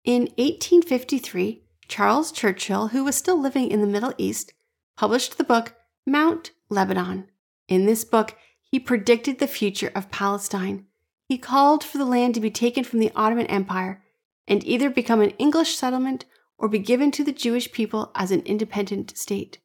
In 0.04 0.22
1853, 0.36 1.62
Charles 1.88 2.32
Churchill, 2.32 2.88
who 2.88 3.04
was 3.04 3.16
still 3.16 3.40
living 3.40 3.70
in 3.70 3.80
the 3.80 3.86
Middle 3.86 4.14
East, 4.16 4.52
published 4.96 5.38
the 5.38 5.44
book 5.44 5.74
Mount 6.06 6.52
Lebanon. 6.68 7.28
In 7.70 7.86
this 7.86 8.04
book, 8.04 8.36
he 8.60 8.80
predicted 8.80 9.38
the 9.38 9.46
future 9.46 9.92
of 9.94 10.10
Palestine. 10.10 10.86
He 11.28 11.38
called 11.38 11.84
for 11.84 11.98
the 11.98 12.04
land 12.04 12.34
to 12.34 12.40
be 12.40 12.50
taken 12.50 12.82
from 12.82 12.98
the 12.98 13.12
Ottoman 13.14 13.46
Empire 13.46 14.02
and 14.48 14.64
either 14.64 14.90
become 14.90 15.20
an 15.20 15.30
English 15.38 15.76
settlement 15.76 16.24
or 16.58 16.68
be 16.68 16.80
given 16.80 17.12
to 17.12 17.22
the 17.22 17.32
Jewish 17.32 17.70
people 17.70 18.10
as 18.16 18.32
an 18.32 18.40
independent 18.40 19.16
state. 19.16 19.60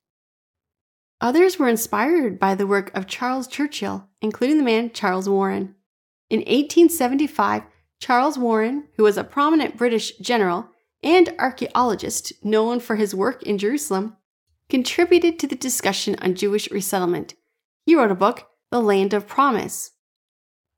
Others 1.19 1.57
were 1.57 1.67
inspired 1.67 2.39
by 2.39 2.53
the 2.53 2.67
work 2.67 2.95
of 2.95 3.07
Charles 3.07 3.47
Churchill, 3.47 4.07
including 4.21 4.59
the 4.59 4.63
man 4.63 4.91
Charles 4.91 5.27
Warren. 5.27 5.73
In 6.29 6.39
1875, 6.41 7.63
Charles 7.99 8.37
Warren, 8.37 8.87
who 8.97 9.03
was 9.03 9.17
a 9.17 9.23
prominent 9.23 9.77
British 9.77 10.15
general 10.17 10.69
and 11.01 11.33
archaeologist 11.39 12.33
known 12.43 12.79
for 12.79 12.97
his 12.97 13.15
work 13.15 13.41
in 13.43 13.57
Jerusalem, 13.57 14.17
contributed 14.69 15.39
to 15.39 15.47
the 15.47 15.55
discussion 15.55 16.15
on 16.21 16.35
Jewish 16.35 16.69
resettlement. 16.69 17.33
He 17.85 17.95
wrote 17.95 18.11
a 18.11 18.15
book, 18.15 18.47
The 18.71 18.81
Land 18.81 19.13
of 19.13 19.27
Promise. 19.27 19.91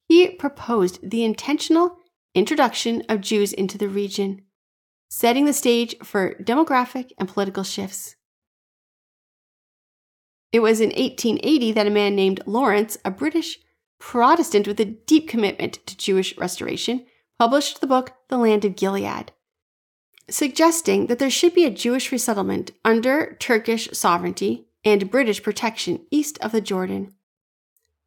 He 0.10 0.30
proposed 0.32 1.10
the 1.10 1.24
intentional 1.24 1.98
introduction 2.36 3.04
of 3.08 3.22
Jews 3.22 3.54
into 3.54 3.78
the 3.78 3.88
region, 3.88 4.42
setting 5.10 5.46
the 5.46 5.54
stage 5.54 5.96
for 6.04 6.36
demographic 6.36 7.12
and 7.18 7.30
political 7.30 7.64
shifts. 7.64 8.16
It 10.52 10.60
was 10.60 10.82
in 10.82 10.90
1880 10.90 11.72
that 11.74 11.88
a 11.88 11.92
man 11.92 12.16
named 12.16 12.42
Lawrence, 12.46 12.98
a 13.06 13.12
British 13.12 13.60
Protestant 14.00 14.68
with 14.68 14.80
a 14.80 14.86
deep 14.86 15.28
commitment 15.28 15.86
to 15.88 15.98
Jewish 15.98 16.38
restoration, 16.38 17.06
published 17.40 17.82
the 17.82 17.88
book 17.88 18.14
The 18.30 18.38
Land 18.38 18.66
of 18.66 18.76
Gilead, 18.76 19.32
suggesting 20.30 21.08
that 21.08 21.20
there 21.20 21.30
should 21.30 21.54
be 21.54 21.66
a 21.66 21.72
Jewish 21.72 22.12
resettlement 22.12 22.72
under 22.86 23.36
Turkish 23.40 23.90
sovereignty 23.94 24.67
and 24.84 25.12
British 25.12 25.44
protection 25.44 26.06
east 26.12 26.38
of 26.42 26.52
the 26.52 26.62
Jordan. 26.62 27.14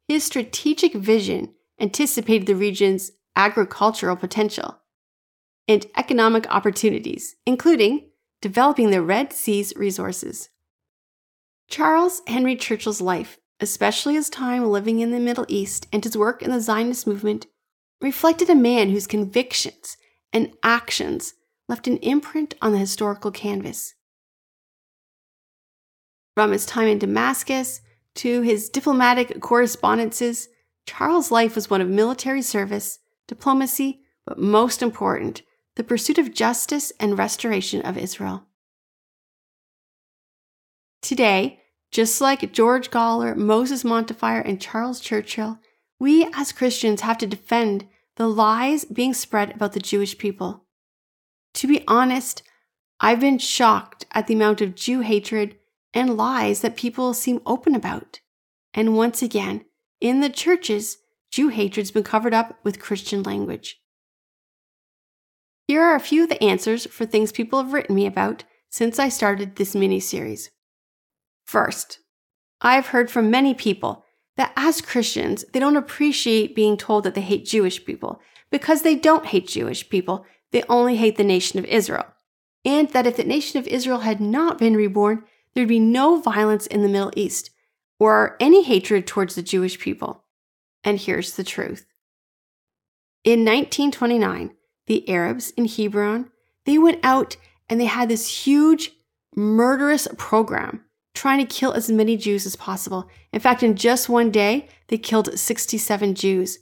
His 0.07 0.23
strategic 0.23 0.93
vision 0.93 1.53
anticipated 1.79 2.47
the 2.47 2.55
region's 2.55 3.11
agricultural 3.35 4.15
potential 4.15 4.77
and 5.67 5.85
economic 5.95 6.49
opportunities, 6.53 7.35
including 7.45 8.09
developing 8.41 8.89
the 8.89 9.01
Red 9.01 9.31
Sea's 9.31 9.73
resources. 9.75 10.49
Charles 11.69 12.21
Henry 12.27 12.55
Churchill's 12.55 12.99
life, 12.99 13.37
especially 13.59 14.15
his 14.15 14.29
time 14.29 14.65
living 14.65 14.99
in 14.99 15.11
the 15.11 15.19
Middle 15.19 15.45
East 15.47 15.87
and 15.93 16.03
his 16.03 16.17
work 16.17 16.41
in 16.41 16.51
the 16.51 16.59
Zionist 16.59 17.07
movement, 17.07 17.47
reflected 18.01 18.49
a 18.49 18.55
man 18.55 18.89
whose 18.89 19.07
convictions 19.07 19.95
and 20.33 20.53
actions 20.63 21.35
left 21.69 21.87
an 21.87 21.97
imprint 21.97 22.55
on 22.61 22.73
the 22.73 22.79
historical 22.79 23.31
canvas. 23.31 23.93
From 26.35 26.51
his 26.51 26.65
time 26.65 26.87
in 26.87 26.99
Damascus 26.99 27.81
to 28.15 28.41
his 28.41 28.69
diplomatic 28.69 29.41
correspondences, 29.41 30.47
Charles' 30.85 31.31
life 31.31 31.55
was 31.55 31.69
one 31.69 31.81
of 31.81 31.89
military 31.89 32.41
service, 32.41 32.99
diplomacy, 33.27 34.01
but 34.25 34.39
most 34.39 34.81
important, 34.81 35.41
the 35.75 35.83
pursuit 35.83 36.17
of 36.17 36.33
justice 36.33 36.91
and 36.99 37.17
restoration 37.17 37.81
of 37.81 37.97
Israel. 37.97 38.45
Today, 41.01 41.59
just 41.91 42.21
like 42.21 42.53
George 42.53 42.89
Gawler, 42.89 43.35
Moses 43.35 43.83
Montefiore, 43.83 44.41
and 44.41 44.61
Charles 44.61 44.99
Churchill, 44.99 45.59
we 45.99 46.27
as 46.33 46.51
Christians 46.51 47.01
have 47.01 47.17
to 47.19 47.27
defend 47.27 47.87
the 48.15 48.27
lies 48.27 48.85
being 48.85 49.13
spread 49.13 49.51
about 49.51 49.73
the 49.73 49.79
Jewish 49.79 50.17
people. 50.17 50.65
To 51.55 51.67
be 51.67 51.83
honest, 51.87 52.43
I've 52.99 53.19
been 53.19 53.39
shocked 53.39 54.05
at 54.11 54.27
the 54.27 54.33
amount 54.33 54.61
of 54.61 54.75
Jew 54.75 55.01
hatred 55.01 55.57
and 55.93 56.17
lies 56.17 56.61
that 56.61 56.75
people 56.75 57.13
seem 57.13 57.41
open 57.45 57.75
about. 57.75 58.19
And 58.73 58.95
once 58.95 59.21
again, 59.21 59.65
in 59.99 60.21
the 60.21 60.29
churches, 60.29 60.97
Jew 61.31 61.49
hatred's 61.49 61.91
been 61.91 62.03
covered 62.03 62.33
up 62.33 62.57
with 62.63 62.79
Christian 62.79 63.23
language. 63.23 63.79
Here 65.67 65.81
are 65.81 65.95
a 65.95 65.99
few 65.99 66.23
of 66.23 66.29
the 66.29 66.43
answers 66.43 66.85
for 66.87 67.05
things 67.05 67.31
people 67.31 67.61
have 67.61 67.73
written 67.73 67.95
me 67.95 68.05
about 68.05 68.43
since 68.69 68.99
I 68.99 69.09
started 69.09 69.55
this 69.55 69.75
mini 69.75 69.99
series. 69.99 70.49
First, 71.45 71.99
I've 72.61 72.87
heard 72.87 73.09
from 73.09 73.31
many 73.31 73.53
people 73.53 74.05
that 74.37 74.53
as 74.55 74.81
Christians, 74.81 75.45
they 75.53 75.59
don't 75.59 75.77
appreciate 75.77 76.55
being 76.55 76.77
told 76.77 77.03
that 77.03 77.15
they 77.15 77.21
hate 77.21 77.45
Jewish 77.45 77.83
people 77.85 78.19
because 78.49 78.81
they 78.81 78.95
don't 78.95 79.27
hate 79.27 79.47
Jewish 79.47 79.89
people, 79.89 80.25
they 80.51 80.63
only 80.67 80.97
hate 80.97 81.17
the 81.17 81.23
nation 81.23 81.59
of 81.59 81.65
Israel. 81.65 82.05
And 82.63 82.89
that 82.89 83.07
if 83.07 83.17
the 83.17 83.23
nation 83.23 83.59
of 83.59 83.67
Israel 83.67 83.99
had 83.99 84.19
not 84.19 84.57
been 84.57 84.75
reborn, 84.75 85.23
there'd 85.53 85.67
be 85.67 85.79
no 85.79 86.19
violence 86.19 86.67
in 86.67 86.81
the 86.81 86.89
Middle 86.89 87.11
East 87.15 87.51
or 87.99 88.35
any 88.39 88.63
hatred 88.63 89.05
towards 89.05 89.35
the 89.35 89.43
Jewish 89.43 89.79
people. 89.79 90.23
And 90.83 90.99
here's 90.99 91.35
the 91.35 91.43
truth. 91.43 91.85
In 93.23 93.45
1929, 93.45 94.51
the 94.87 95.07
Arabs 95.07 95.51
in 95.51 95.67
Hebron, 95.67 96.31
they 96.65 96.77
went 96.77 96.99
out 97.03 97.37
and 97.69 97.79
they 97.79 97.85
had 97.85 98.09
this 98.09 98.45
huge 98.45 98.91
murderous 99.35 100.07
program 100.17 100.83
trying 101.13 101.39
to 101.39 101.45
kill 101.45 101.73
as 101.73 101.91
many 101.91 102.17
Jews 102.17 102.45
as 102.45 102.55
possible. 102.55 103.09
In 103.31 103.39
fact, 103.39 103.63
in 103.63 103.75
just 103.75 104.09
one 104.09 104.31
day, 104.31 104.69
they 104.87 104.97
killed 104.97 105.37
67 105.37 106.15
Jews. 106.15 106.59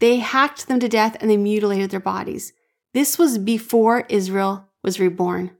They 0.00 0.16
hacked 0.16 0.68
them 0.68 0.80
to 0.80 0.88
death 0.88 1.16
and 1.20 1.30
they 1.30 1.36
mutilated 1.36 1.90
their 1.90 2.00
bodies. 2.00 2.52
This 2.94 3.18
was 3.18 3.38
before 3.38 4.06
Israel 4.08 4.68
was 4.82 4.98
reborn. 4.98 5.52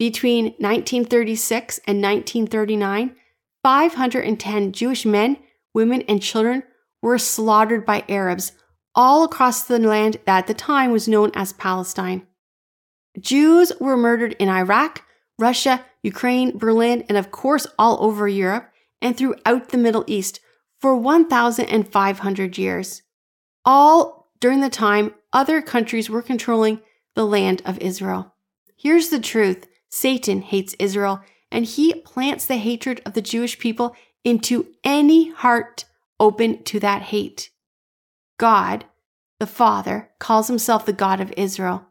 Between 0.00 0.44
1936 0.56 1.80
and 1.86 2.00
1939, 2.00 3.14
510 3.62 4.72
Jewish 4.72 5.04
men, 5.04 5.36
women, 5.74 6.00
and 6.08 6.22
children 6.22 6.62
were 7.02 7.18
slaughtered 7.18 7.84
by 7.84 8.04
Arabs 8.08 8.52
all 8.94 9.24
across 9.24 9.62
the 9.62 9.78
land 9.78 10.16
that 10.24 10.38
at 10.38 10.46
the 10.46 10.54
time 10.54 10.90
was 10.90 11.06
known 11.06 11.30
as 11.34 11.52
Palestine. 11.52 12.26
Jews 13.18 13.72
were 13.78 13.98
murdered 13.98 14.34
in 14.38 14.48
Iraq, 14.48 15.04
Russia, 15.38 15.84
Ukraine, 16.02 16.56
Berlin, 16.56 17.04
and 17.10 17.18
of 17.18 17.30
course 17.30 17.66
all 17.78 18.02
over 18.02 18.26
Europe 18.26 18.70
and 19.02 19.18
throughout 19.18 19.68
the 19.68 19.76
Middle 19.76 20.04
East 20.06 20.40
for 20.80 20.96
1,500 20.96 22.56
years. 22.56 23.02
All 23.66 24.30
during 24.40 24.62
the 24.62 24.70
time 24.70 25.12
other 25.30 25.60
countries 25.60 26.08
were 26.08 26.22
controlling 26.22 26.80
the 27.14 27.26
land 27.26 27.60
of 27.66 27.78
Israel. 27.80 28.34
Here's 28.78 29.10
the 29.10 29.20
truth 29.20 29.66
Satan 29.90 30.42
hates 30.42 30.74
Israel, 30.78 31.22
and 31.50 31.64
he 31.64 31.94
plants 31.94 32.46
the 32.46 32.56
hatred 32.56 33.02
of 33.04 33.14
the 33.14 33.22
Jewish 33.22 33.58
people 33.58 33.94
into 34.24 34.68
any 34.84 35.30
heart 35.30 35.84
open 36.18 36.62
to 36.64 36.80
that 36.80 37.02
hate. 37.02 37.50
God, 38.38 38.84
the 39.38 39.46
Father, 39.46 40.10
calls 40.18 40.48
himself 40.48 40.86
the 40.86 40.92
God 40.92 41.20
of 41.20 41.32
Israel, 41.36 41.86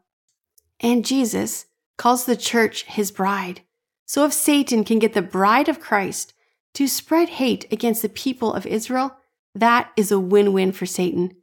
and 0.79 1.05
Jesus 1.05 1.65
calls 1.97 2.25
the 2.25 2.37
church 2.37 2.83
his 2.83 3.11
bride. 3.11 3.61
So 4.05 4.25
if 4.25 4.33
Satan 4.33 4.83
can 4.83 4.97
get 4.97 5.13
the 5.13 5.21
bride 5.21 5.67
of 5.67 5.79
Christ 5.79 6.33
to 6.75 6.87
spread 6.87 7.29
hate 7.29 7.71
against 7.71 8.01
the 8.01 8.09
people 8.09 8.53
of 8.53 8.65
Israel, 8.65 9.17
that 9.53 9.91
is 9.97 10.11
a 10.11 10.19
win 10.19 10.53
win 10.53 10.71
for 10.71 10.85
Satan. 10.85 11.35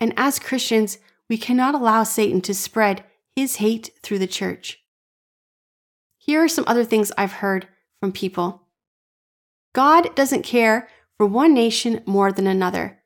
And 0.00 0.12
as 0.16 0.38
Christians, 0.38 0.98
we 1.28 1.38
cannot 1.38 1.74
allow 1.74 2.02
Satan 2.02 2.40
to 2.42 2.54
spread 2.54 3.04
his 3.36 3.56
hate 3.56 3.90
through 4.02 4.18
the 4.18 4.26
church. 4.26 4.81
Here 6.24 6.44
are 6.44 6.48
some 6.48 6.62
other 6.68 6.84
things 6.84 7.10
I've 7.18 7.32
heard 7.32 7.66
from 7.98 8.12
people 8.12 8.62
God 9.72 10.14
doesn't 10.14 10.44
care 10.44 10.88
for 11.16 11.26
one 11.26 11.52
nation 11.52 12.00
more 12.06 12.30
than 12.30 12.46
another. 12.46 13.00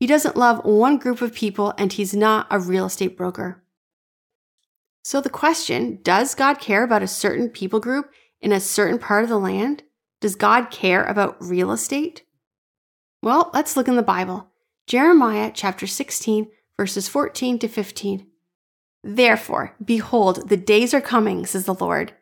He 0.00 0.06
doesn't 0.08 0.36
love 0.36 0.64
one 0.64 0.98
group 0.98 1.22
of 1.22 1.32
people, 1.32 1.74
and 1.78 1.92
he's 1.92 2.12
not 2.12 2.48
a 2.50 2.58
real 2.58 2.86
estate 2.86 3.16
broker. 3.16 3.62
So, 5.04 5.20
the 5.20 5.30
question 5.30 6.00
does 6.02 6.34
God 6.34 6.58
care 6.58 6.82
about 6.82 7.04
a 7.04 7.06
certain 7.06 7.50
people 7.50 7.78
group 7.78 8.10
in 8.40 8.50
a 8.50 8.58
certain 8.58 8.98
part 8.98 9.22
of 9.22 9.30
the 9.30 9.38
land? 9.38 9.84
Does 10.20 10.34
God 10.34 10.72
care 10.72 11.04
about 11.04 11.36
real 11.40 11.70
estate? 11.70 12.24
Well, 13.22 13.50
let's 13.54 13.76
look 13.76 13.86
in 13.86 13.94
the 13.94 14.02
Bible. 14.02 14.50
Jeremiah 14.88 15.52
chapter 15.54 15.86
16, 15.86 16.48
verses 16.76 17.06
14 17.06 17.60
to 17.60 17.68
15. 17.68 18.26
Therefore, 19.04 19.76
behold, 19.84 20.48
the 20.48 20.56
days 20.56 20.92
are 20.92 21.00
coming, 21.00 21.46
says 21.46 21.66
the 21.66 21.74
Lord, 21.74 22.12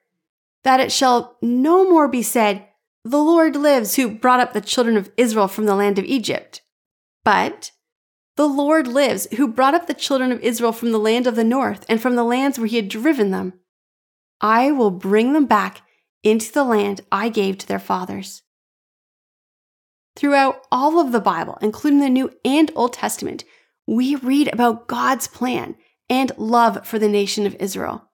that 0.64 0.80
it 0.80 0.90
shall 0.90 1.36
no 1.40 1.88
more 1.88 2.08
be 2.08 2.22
said, 2.22 2.66
The 3.04 3.22
Lord 3.22 3.54
lives 3.54 3.94
who 3.94 4.10
brought 4.10 4.40
up 4.40 4.52
the 4.52 4.60
children 4.60 4.96
of 4.96 5.12
Israel 5.16 5.48
from 5.48 5.66
the 5.66 5.74
land 5.74 5.98
of 5.98 6.04
Egypt. 6.04 6.62
But, 7.24 7.70
The 8.36 8.48
Lord 8.48 8.88
lives 8.88 9.28
who 9.36 9.46
brought 9.46 9.74
up 9.74 9.86
the 9.86 9.94
children 9.94 10.32
of 10.32 10.40
Israel 10.40 10.72
from 10.72 10.90
the 10.92 10.98
land 10.98 11.26
of 11.26 11.36
the 11.36 11.44
north 11.44 11.84
and 11.88 12.00
from 12.00 12.16
the 12.16 12.24
lands 12.24 12.58
where 12.58 12.66
he 12.66 12.76
had 12.76 12.88
driven 12.88 13.30
them. 13.30 13.54
I 14.40 14.72
will 14.72 14.90
bring 14.90 15.32
them 15.32 15.46
back 15.46 15.82
into 16.22 16.50
the 16.50 16.64
land 16.64 17.02
I 17.12 17.28
gave 17.28 17.58
to 17.58 17.68
their 17.68 17.78
fathers. 17.78 18.42
Throughout 20.16 20.62
all 20.70 21.00
of 21.00 21.12
the 21.12 21.20
Bible, 21.20 21.58
including 21.60 22.00
the 22.00 22.08
New 22.08 22.30
and 22.44 22.70
Old 22.74 22.92
Testament, 22.92 23.44
we 23.86 24.16
read 24.16 24.52
about 24.52 24.88
God's 24.88 25.28
plan 25.28 25.76
and 26.08 26.32
love 26.36 26.86
for 26.86 26.98
the 26.98 27.08
nation 27.08 27.46
of 27.46 27.56
Israel. 27.56 28.10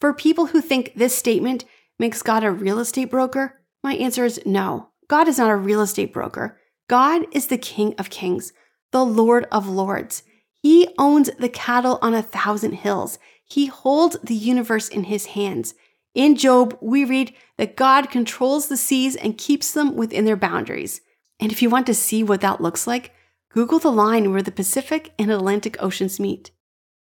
For 0.00 0.12
people 0.12 0.46
who 0.46 0.60
think 0.60 0.92
this 0.96 1.16
statement 1.16 1.64
makes 1.98 2.22
God 2.22 2.44
a 2.44 2.50
real 2.50 2.78
estate 2.78 3.10
broker? 3.10 3.60
My 3.82 3.94
answer 3.94 4.24
is 4.24 4.40
no. 4.44 4.90
God 5.08 5.28
is 5.28 5.38
not 5.38 5.50
a 5.50 5.56
real 5.56 5.80
estate 5.80 6.12
broker. 6.12 6.58
God 6.88 7.26
is 7.32 7.46
the 7.46 7.58
King 7.58 7.94
of 7.98 8.10
Kings, 8.10 8.52
the 8.92 9.04
Lord 9.04 9.46
of 9.50 9.68
Lords. 9.68 10.22
He 10.62 10.88
owns 10.98 11.30
the 11.38 11.48
cattle 11.48 11.98
on 12.00 12.14
a 12.14 12.22
thousand 12.22 12.72
hills. 12.72 13.18
He 13.44 13.66
holds 13.66 14.16
the 14.22 14.34
universe 14.34 14.88
in 14.88 15.04
his 15.04 15.26
hands. 15.26 15.74
In 16.14 16.36
Job, 16.36 16.78
we 16.80 17.04
read 17.04 17.34
that 17.58 17.76
God 17.76 18.10
controls 18.10 18.68
the 18.68 18.76
seas 18.76 19.16
and 19.16 19.36
keeps 19.36 19.72
them 19.72 19.96
within 19.96 20.24
their 20.24 20.36
boundaries. 20.36 21.00
And 21.40 21.52
if 21.52 21.60
you 21.60 21.68
want 21.68 21.86
to 21.86 21.94
see 21.94 22.22
what 22.22 22.40
that 22.40 22.60
looks 22.60 22.86
like, 22.86 23.12
Google 23.50 23.78
the 23.78 23.92
line 23.92 24.32
where 24.32 24.42
the 24.42 24.50
Pacific 24.50 25.12
and 25.18 25.30
Atlantic 25.30 25.76
Oceans 25.82 26.18
meet. 26.18 26.50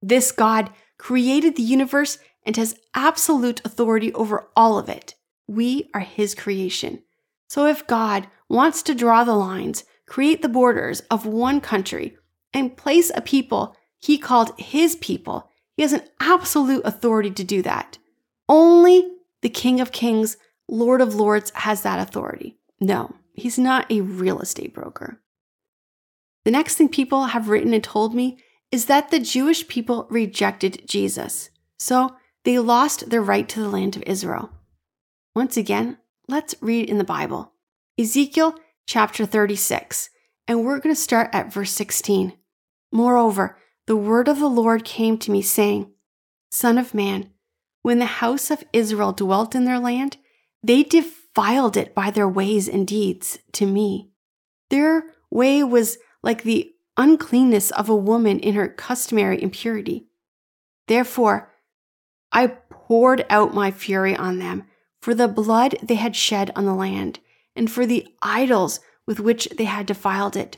This 0.01 0.31
God 0.31 0.69
created 0.97 1.55
the 1.55 1.63
universe 1.63 2.19
and 2.43 2.55
has 2.57 2.79
absolute 2.93 3.61
authority 3.65 4.13
over 4.13 4.49
all 4.55 4.77
of 4.77 4.89
it. 4.89 5.15
We 5.47 5.89
are 5.93 6.01
His 6.01 6.35
creation. 6.35 7.03
So 7.47 7.65
if 7.65 7.87
God 7.87 8.27
wants 8.47 8.83
to 8.83 8.95
draw 8.95 9.23
the 9.23 9.35
lines, 9.35 9.83
create 10.05 10.41
the 10.41 10.49
borders 10.49 11.01
of 11.11 11.25
one 11.25 11.61
country, 11.61 12.17
and 12.53 12.77
place 12.77 13.11
a 13.13 13.21
people 13.21 13.75
He 13.97 14.17
called 14.17 14.53
His 14.57 14.95
people, 14.95 15.49
He 15.75 15.83
has 15.83 15.93
an 15.93 16.03
absolute 16.19 16.81
authority 16.85 17.31
to 17.31 17.43
do 17.43 17.61
that. 17.63 17.97
Only 18.47 19.09
the 19.41 19.49
King 19.49 19.79
of 19.79 19.91
Kings, 19.91 20.37
Lord 20.67 21.01
of 21.01 21.15
Lords 21.15 21.51
has 21.55 21.81
that 21.81 21.99
authority. 21.99 22.57
No, 22.79 23.15
He's 23.33 23.57
not 23.57 23.91
a 23.91 24.01
real 24.01 24.39
estate 24.39 24.73
broker. 24.73 25.21
The 26.45 26.51
next 26.51 26.75
thing 26.75 26.89
people 26.89 27.25
have 27.25 27.49
written 27.49 27.73
and 27.73 27.83
told 27.83 28.15
me 28.15 28.39
is 28.71 28.85
that 28.85 29.09
the 29.09 29.19
Jewish 29.19 29.67
people 29.67 30.07
rejected 30.09 30.83
Jesus. 30.87 31.49
So 31.77 32.15
they 32.45 32.59
lost 32.59 33.09
their 33.09 33.21
right 33.21 33.47
to 33.49 33.59
the 33.59 33.69
land 33.69 33.95
of 33.95 34.03
Israel. 34.03 34.51
Once 35.35 35.57
again, 35.57 35.97
let's 36.27 36.55
read 36.61 36.89
in 36.89 36.97
the 36.97 37.03
Bible 37.03 37.53
Ezekiel 37.97 38.55
chapter 38.87 39.25
36, 39.25 40.09
and 40.47 40.63
we're 40.63 40.79
going 40.79 40.95
to 40.95 40.99
start 40.99 41.29
at 41.33 41.53
verse 41.53 41.71
16. 41.71 42.33
Moreover, 42.91 43.57
the 43.87 43.95
word 43.95 44.27
of 44.27 44.39
the 44.39 44.49
Lord 44.49 44.83
came 44.85 45.17
to 45.19 45.31
me, 45.31 45.41
saying, 45.41 45.91
Son 46.51 46.77
of 46.77 46.93
man, 46.93 47.29
when 47.81 47.99
the 47.99 48.05
house 48.05 48.49
of 48.49 48.63
Israel 48.73 49.11
dwelt 49.11 49.53
in 49.53 49.65
their 49.65 49.79
land, 49.79 50.17
they 50.63 50.83
defiled 50.83 51.77
it 51.77 51.93
by 51.93 52.09
their 52.11 52.27
ways 52.27 52.67
and 52.67 52.87
deeds 52.87 53.39
to 53.53 53.65
me. 53.65 54.09
Their 54.69 55.03
way 55.29 55.63
was 55.63 55.97
like 56.23 56.43
the 56.43 56.71
uncleanness 56.97 57.71
of 57.71 57.89
a 57.89 57.95
woman 57.95 58.39
in 58.39 58.55
her 58.55 58.67
customary 58.67 59.41
impurity. 59.41 60.07
Therefore, 60.87 61.48
I 62.31 62.47
poured 62.69 63.25
out 63.29 63.53
my 63.53 63.71
fury 63.71 64.15
on 64.15 64.39
them 64.39 64.63
for 65.01 65.13
the 65.13 65.27
blood 65.27 65.77
they 65.81 65.95
had 65.95 66.15
shed 66.15 66.51
on 66.55 66.65
the 66.65 66.73
land, 66.73 67.19
and 67.55 67.71
for 67.71 67.85
the 67.85 68.07
idols 68.21 68.79
with 69.05 69.19
which 69.19 69.47
they 69.57 69.63
had 69.63 69.85
defiled 69.85 70.35
it. 70.35 70.57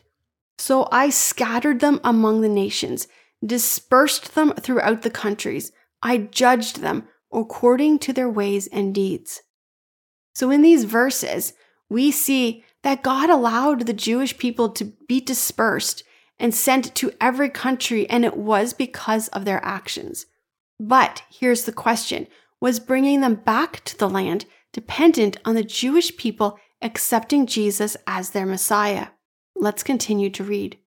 So 0.57 0.87
I 0.91 1.09
scattered 1.09 1.79
them 1.79 1.99
among 2.03 2.41
the 2.41 2.49
nations, 2.49 3.07
dispersed 3.45 4.35
them 4.35 4.53
throughout 4.53 5.01
the 5.01 5.09
countries. 5.09 5.71
I 6.01 6.17
judged 6.17 6.81
them 6.81 7.07
according 7.31 7.99
to 7.99 8.13
their 8.13 8.29
ways 8.29 8.67
and 8.67 8.93
deeds. 8.93 9.41
So 10.35 10.49
in 10.49 10.61
these 10.61 10.83
verses, 10.83 11.53
we 11.89 12.11
see 12.11 12.63
that 12.83 13.03
God 13.03 13.29
allowed 13.29 13.85
the 13.85 13.93
Jewish 13.93 14.37
people 14.37 14.69
to 14.69 14.85
be 15.07 15.21
dispersed 15.21 16.03
and 16.39 16.53
sent 16.53 16.95
to 16.95 17.11
every 17.21 17.49
country, 17.49 18.09
and 18.09 18.25
it 18.25 18.35
was 18.35 18.73
because 18.73 19.27
of 19.29 19.45
their 19.45 19.63
actions. 19.63 20.25
But 20.83 21.21
here's 21.29 21.65
the 21.65 21.71
question 21.71 22.25
was 22.59 22.79
bringing 22.79 23.21
them 23.21 23.35
back 23.35 23.83
to 23.85 23.95
the 23.95 24.09
land 24.09 24.45
dependent 24.73 25.37
on 25.45 25.53
the 25.53 25.63
Jewish 25.63 26.17
people 26.17 26.57
accepting 26.81 27.45
Jesus 27.45 27.95
as 28.07 28.31
their 28.31 28.47
Messiah. 28.47 29.09
Let's 29.55 29.83
continue 29.83 30.31
to 30.31 30.43
read. 30.43 30.79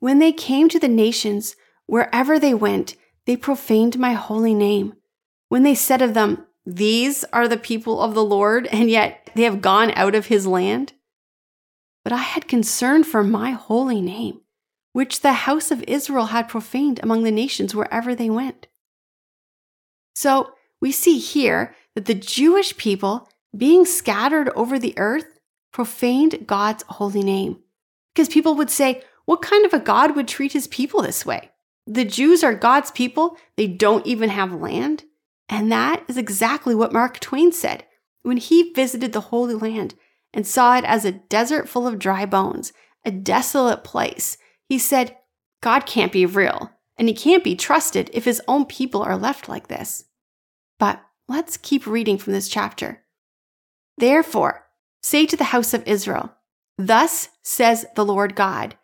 When 0.00 0.18
they 0.18 0.32
came 0.32 0.68
to 0.70 0.80
the 0.80 0.88
nations, 0.88 1.54
wherever 1.86 2.40
they 2.40 2.52
went, 2.52 2.96
they 3.26 3.36
profaned 3.36 3.96
my 3.96 4.14
holy 4.14 4.54
name. 4.54 4.94
When 5.48 5.62
they 5.62 5.76
said 5.76 6.02
of 6.02 6.14
them, 6.14 6.44
These 6.66 7.22
are 7.32 7.46
the 7.46 7.56
people 7.56 8.00
of 8.00 8.14
the 8.14 8.24
Lord, 8.24 8.66
and 8.66 8.90
yet 8.90 9.30
they 9.36 9.44
have 9.44 9.62
gone 9.62 9.92
out 9.92 10.16
of 10.16 10.26
his 10.26 10.48
land. 10.48 10.94
But 12.02 12.12
I 12.12 12.18
had 12.18 12.48
concern 12.48 13.04
for 13.04 13.22
my 13.22 13.52
holy 13.52 14.00
name, 14.00 14.40
which 14.92 15.20
the 15.20 15.32
house 15.32 15.70
of 15.70 15.84
Israel 15.86 16.26
had 16.26 16.48
profaned 16.48 16.98
among 17.04 17.22
the 17.22 17.30
nations 17.30 17.72
wherever 17.72 18.12
they 18.12 18.30
went. 18.30 18.66
So 20.16 20.54
we 20.80 20.92
see 20.92 21.18
here 21.18 21.74
that 21.94 22.06
the 22.06 22.14
Jewish 22.14 22.74
people, 22.78 23.28
being 23.54 23.84
scattered 23.84 24.48
over 24.56 24.78
the 24.78 24.94
earth, 24.96 25.38
profaned 25.74 26.46
God's 26.46 26.84
holy 26.88 27.22
name. 27.22 27.58
Because 28.14 28.30
people 28.30 28.54
would 28.54 28.70
say, 28.70 29.02
what 29.26 29.42
kind 29.42 29.66
of 29.66 29.74
a 29.74 29.78
God 29.78 30.16
would 30.16 30.26
treat 30.26 30.54
his 30.54 30.68
people 30.68 31.02
this 31.02 31.26
way? 31.26 31.50
The 31.86 32.06
Jews 32.06 32.42
are 32.42 32.54
God's 32.54 32.90
people, 32.90 33.36
they 33.56 33.66
don't 33.66 34.06
even 34.06 34.30
have 34.30 34.54
land. 34.54 35.04
And 35.50 35.70
that 35.70 36.02
is 36.08 36.16
exactly 36.16 36.74
what 36.74 36.94
Mark 36.94 37.20
Twain 37.20 37.52
said 37.52 37.84
when 38.22 38.38
he 38.38 38.72
visited 38.72 39.12
the 39.12 39.20
Holy 39.20 39.54
Land 39.54 39.94
and 40.32 40.46
saw 40.46 40.78
it 40.78 40.84
as 40.84 41.04
a 41.04 41.12
desert 41.12 41.68
full 41.68 41.86
of 41.86 41.98
dry 41.98 42.24
bones, 42.24 42.72
a 43.04 43.10
desolate 43.10 43.84
place. 43.84 44.38
He 44.66 44.78
said, 44.78 45.16
God 45.62 45.84
can't 45.84 46.10
be 46.10 46.24
real, 46.24 46.70
and 46.98 47.08
he 47.08 47.14
can't 47.14 47.44
be 47.44 47.54
trusted 47.54 48.10
if 48.12 48.24
his 48.24 48.42
own 48.48 48.64
people 48.64 49.02
are 49.02 49.16
left 49.16 49.48
like 49.48 49.68
this. 49.68 50.04
But 50.78 51.02
let's 51.28 51.56
keep 51.56 51.86
reading 51.86 52.18
from 52.18 52.32
this 52.32 52.48
chapter. 52.48 53.02
Therefore, 53.98 54.66
say 55.02 55.26
to 55.26 55.36
the 55.36 55.44
house 55.44 55.74
of 55.74 55.86
Israel, 55.86 56.32
Thus 56.78 57.30
says 57.42 57.86
the 57.94 58.04
Lord 58.04 58.34
God, 58.34 58.76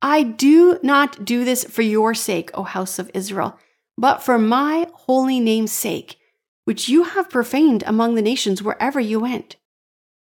I 0.00 0.22
do 0.22 0.78
not 0.82 1.24
do 1.24 1.44
this 1.44 1.64
for 1.64 1.82
your 1.82 2.14
sake, 2.14 2.50
O 2.54 2.64
house 2.64 2.98
of 2.98 3.10
Israel, 3.14 3.58
but 3.96 4.22
for 4.22 4.38
my 4.38 4.88
holy 4.92 5.38
name's 5.38 5.72
sake, 5.72 6.18
which 6.64 6.88
you 6.88 7.04
have 7.04 7.30
profaned 7.30 7.84
among 7.86 8.14
the 8.14 8.22
nations 8.22 8.62
wherever 8.62 9.00
you 9.00 9.20
went. 9.20 9.56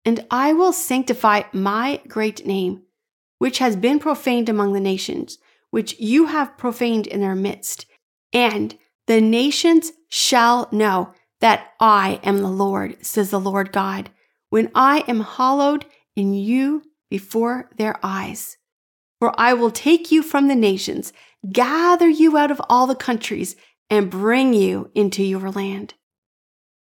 And 0.05 0.25
I 0.31 0.53
will 0.53 0.73
sanctify 0.73 1.43
my 1.53 2.01
great 2.07 2.45
name, 2.45 2.83
which 3.39 3.59
has 3.59 3.75
been 3.75 3.99
profaned 3.99 4.49
among 4.49 4.73
the 4.73 4.79
nations, 4.79 5.37
which 5.77 5.99
you 5.99 6.25
have 6.25 6.57
profaned 6.57 7.05
in 7.05 7.21
their 7.21 7.35
midst. 7.35 7.85
And 8.33 8.75
the 9.05 9.21
nations 9.21 9.91
shall 10.09 10.67
know 10.71 11.13
that 11.39 11.73
I 11.79 12.19
am 12.23 12.39
the 12.39 12.49
Lord, 12.49 13.05
says 13.05 13.29
the 13.29 13.39
Lord 13.39 13.71
God, 13.71 14.09
when 14.49 14.71
I 14.73 15.03
am 15.07 15.19
hallowed 15.19 15.85
in 16.15 16.33
you 16.33 16.81
before 17.11 17.69
their 17.77 17.99
eyes. 18.01 18.57
For 19.19 19.39
I 19.39 19.53
will 19.53 19.69
take 19.69 20.11
you 20.11 20.23
from 20.23 20.47
the 20.47 20.55
nations, 20.55 21.13
gather 21.51 22.09
you 22.09 22.39
out 22.39 22.49
of 22.49 22.59
all 22.67 22.87
the 22.87 22.95
countries, 22.95 23.55
and 23.87 24.09
bring 24.09 24.55
you 24.55 24.89
into 24.95 25.21
your 25.21 25.51
land. 25.51 25.93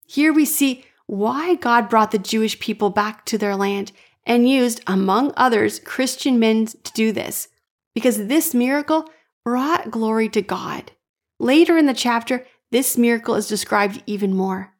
Here 0.05 0.33
we 0.33 0.43
see 0.43 0.83
why 1.07 1.55
God 1.55 1.87
brought 1.87 2.11
the 2.11 2.19
Jewish 2.19 2.59
people 2.59 2.89
back 2.89 3.23
to 3.27 3.37
their 3.37 3.55
land 3.55 3.93
and 4.25 4.49
used, 4.49 4.81
among 4.87 5.31
others, 5.37 5.79
Christian 5.79 6.37
men 6.37 6.65
to 6.65 6.91
do 6.91 7.13
this, 7.13 7.47
because 7.93 8.27
this 8.27 8.53
miracle 8.53 9.09
brought 9.43 9.91
glory 9.91 10.29
to 10.29 10.41
God. 10.41 10.91
Later 11.39 11.77
in 11.77 11.85
the 11.85 11.93
chapter, 11.93 12.45
this 12.71 12.97
miracle 12.97 13.35
is 13.35 13.47
described 13.47 14.01
even 14.05 14.33
more. 14.33 14.73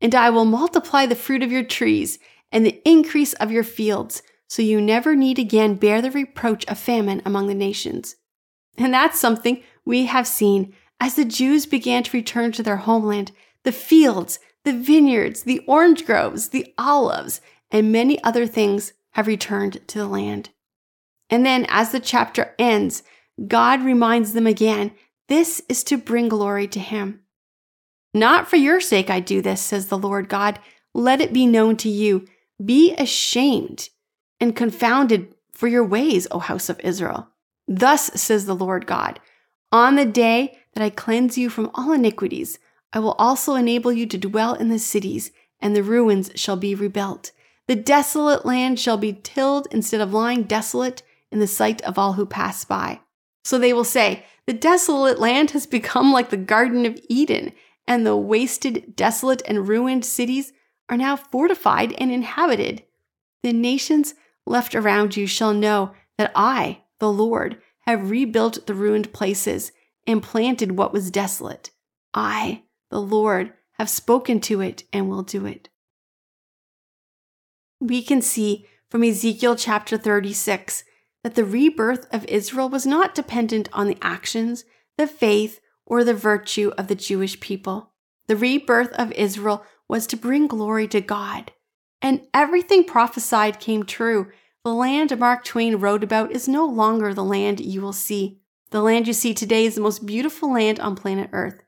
And 0.00 0.14
I 0.14 0.30
will 0.30 0.44
multiply 0.44 1.06
the 1.06 1.14
fruit 1.14 1.42
of 1.42 1.52
your 1.52 1.64
trees 1.64 2.18
and 2.52 2.64
the 2.64 2.80
increase 2.84 3.32
of 3.34 3.50
your 3.50 3.64
fields, 3.64 4.22
so 4.48 4.62
you 4.62 4.80
never 4.80 5.14
need 5.14 5.38
again 5.38 5.74
bear 5.74 6.00
the 6.00 6.10
reproach 6.10 6.64
of 6.66 6.78
famine 6.78 7.22
among 7.24 7.46
the 7.46 7.54
nations. 7.54 8.16
And 8.78 8.92
that's 8.92 9.18
something 9.18 9.62
we 9.84 10.06
have 10.06 10.26
seen 10.26 10.74
as 11.00 11.14
the 11.14 11.24
Jews 11.24 11.66
began 11.66 12.02
to 12.04 12.16
return 12.16 12.52
to 12.52 12.62
their 12.62 12.76
homeland. 12.78 13.32
The 13.64 13.72
fields, 13.72 14.38
the 14.64 14.72
vineyards, 14.72 15.42
the 15.42 15.60
orange 15.66 16.04
groves, 16.06 16.48
the 16.48 16.72
olives, 16.78 17.40
and 17.70 17.92
many 17.92 18.22
other 18.22 18.46
things 18.46 18.92
have 19.12 19.26
returned 19.26 19.86
to 19.88 19.98
the 19.98 20.06
land. 20.06 20.50
And 21.30 21.44
then, 21.44 21.66
as 21.68 21.92
the 21.92 22.00
chapter 22.00 22.54
ends, 22.58 23.02
God 23.46 23.82
reminds 23.82 24.32
them 24.32 24.46
again 24.46 24.92
this 25.28 25.60
is 25.68 25.82
to 25.84 25.96
bring 25.96 26.28
glory 26.28 26.68
to 26.68 26.80
Him. 26.80 27.20
Not 28.14 28.48
for 28.48 28.56
your 28.56 28.80
sake 28.80 29.10
I 29.10 29.20
do 29.20 29.42
this, 29.42 29.60
says 29.60 29.88
the 29.88 29.98
Lord 29.98 30.28
God. 30.28 30.58
Let 30.94 31.20
it 31.20 31.32
be 31.32 31.46
known 31.46 31.76
to 31.78 31.88
you. 31.88 32.26
Be 32.64 32.94
ashamed 32.94 33.90
and 34.40 34.56
confounded 34.56 35.34
for 35.52 35.68
your 35.68 35.84
ways, 35.84 36.26
O 36.30 36.38
house 36.38 36.68
of 36.68 36.80
Israel. 36.80 37.28
Thus 37.66 38.06
says 38.14 38.46
the 38.46 38.54
Lord 38.54 38.86
God 38.86 39.20
On 39.72 39.96
the 39.96 40.06
day 40.06 40.58
that 40.74 40.82
I 40.82 40.90
cleanse 40.90 41.36
you 41.36 41.50
from 41.50 41.70
all 41.74 41.92
iniquities, 41.92 42.58
I 42.92 43.00
will 43.00 43.16
also 43.18 43.54
enable 43.54 43.92
you 43.92 44.06
to 44.06 44.18
dwell 44.18 44.54
in 44.54 44.68
the 44.68 44.78
cities, 44.78 45.32
and 45.60 45.74
the 45.74 45.82
ruins 45.82 46.30
shall 46.34 46.56
be 46.56 46.74
rebuilt. 46.74 47.32
The 47.66 47.76
desolate 47.76 48.46
land 48.46 48.78
shall 48.78 48.96
be 48.96 49.12
tilled 49.12 49.66
instead 49.70 50.00
of 50.00 50.14
lying 50.14 50.44
desolate 50.44 51.02
in 51.36 51.40
the 51.40 51.46
sight 51.46 51.82
of 51.82 51.98
all 51.98 52.14
who 52.14 52.24
pass 52.24 52.64
by. 52.64 52.98
So 53.44 53.58
they 53.58 53.74
will 53.74 53.84
say, 53.84 54.24
The 54.46 54.54
desolate 54.54 55.20
land 55.20 55.50
has 55.50 55.66
become 55.66 56.10
like 56.10 56.30
the 56.30 56.38
Garden 56.38 56.86
of 56.86 56.98
Eden 57.10 57.52
and 57.86 58.06
the 58.06 58.16
wasted, 58.16 58.96
desolate, 58.96 59.42
and 59.44 59.68
ruined 59.68 60.06
cities 60.06 60.54
are 60.88 60.96
now 60.96 61.14
fortified 61.14 61.92
and 61.98 62.10
inhabited. 62.10 62.84
The 63.42 63.52
nations 63.52 64.14
left 64.46 64.74
around 64.74 65.14
you 65.14 65.26
shall 65.26 65.52
know 65.52 65.92
that 66.16 66.32
I, 66.34 66.84
the 67.00 67.12
Lord, 67.12 67.58
have 67.80 68.10
rebuilt 68.10 68.66
the 68.66 68.72
ruined 68.72 69.12
places 69.12 69.72
and 70.06 70.22
planted 70.22 70.72
what 70.72 70.94
was 70.94 71.10
desolate. 71.10 71.70
I, 72.14 72.62
the 72.90 73.00
Lord, 73.00 73.52
have 73.72 73.90
spoken 73.90 74.40
to 74.40 74.62
it 74.62 74.84
and 74.90 75.10
will 75.10 75.22
do 75.22 75.44
it. 75.44 75.68
We 77.78 78.02
can 78.02 78.22
see 78.22 78.66
from 78.90 79.04
Ezekiel 79.04 79.56
chapter 79.56 79.98
36 79.98 80.84
that 81.26 81.34
the 81.34 81.44
rebirth 81.44 82.06
of 82.14 82.24
Israel 82.26 82.68
was 82.68 82.86
not 82.86 83.12
dependent 83.12 83.68
on 83.72 83.88
the 83.88 83.98
actions, 84.00 84.64
the 84.96 85.08
faith, 85.08 85.60
or 85.84 86.04
the 86.04 86.14
virtue 86.14 86.70
of 86.78 86.86
the 86.86 86.94
Jewish 86.94 87.40
people. 87.40 87.90
The 88.28 88.36
rebirth 88.36 88.92
of 88.92 89.10
Israel 89.10 89.66
was 89.88 90.06
to 90.06 90.16
bring 90.16 90.46
glory 90.46 90.86
to 90.86 91.00
God. 91.00 91.50
And 92.00 92.28
everything 92.32 92.84
prophesied 92.84 93.58
came 93.58 93.82
true. 93.82 94.30
The 94.62 94.72
land 94.72 95.18
Mark 95.18 95.44
Twain 95.44 95.74
wrote 95.80 96.04
about 96.04 96.30
is 96.30 96.46
no 96.46 96.64
longer 96.64 97.12
the 97.12 97.24
land 97.24 97.58
you 97.58 97.80
will 97.80 97.92
see. 97.92 98.38
The 98.70 98.80
land 98.80 99.08
you 99.08 99.12
see 99.12 99.34
today 99.34 99.64
is 99.64 99.74
the 99.74 99.80
most 99.80 100.06
beautiful 100.06 100.52
land 100.52 100.78
on 100.78 100.94
planet 100.94 101.30
Earth. 101.32 101.60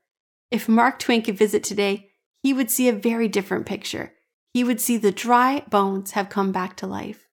If 0.52 0.68
Mark 0.68 1.00
Twain 1.00 1.22
could 1.22 1.36
visit 1.36 1.64
today, 1.64 2.12
he 2.44 2.52
would 2.52 2.70
see 2.70 2.88
a 2.88 2.92
very 2.92 3.26
different 3.26 3.66
picture. 3.66 4.12
He 4.54 4.62
would 4.62 4.80
see 4.80 4.98
the 4.98 5.10
dry 5.10 5.64
bones 5.68 6.12
have 6.12 6.28
come 6.28 6.52
back 6.52 6.76
to 6.76 6.86
life. 6.86 7.27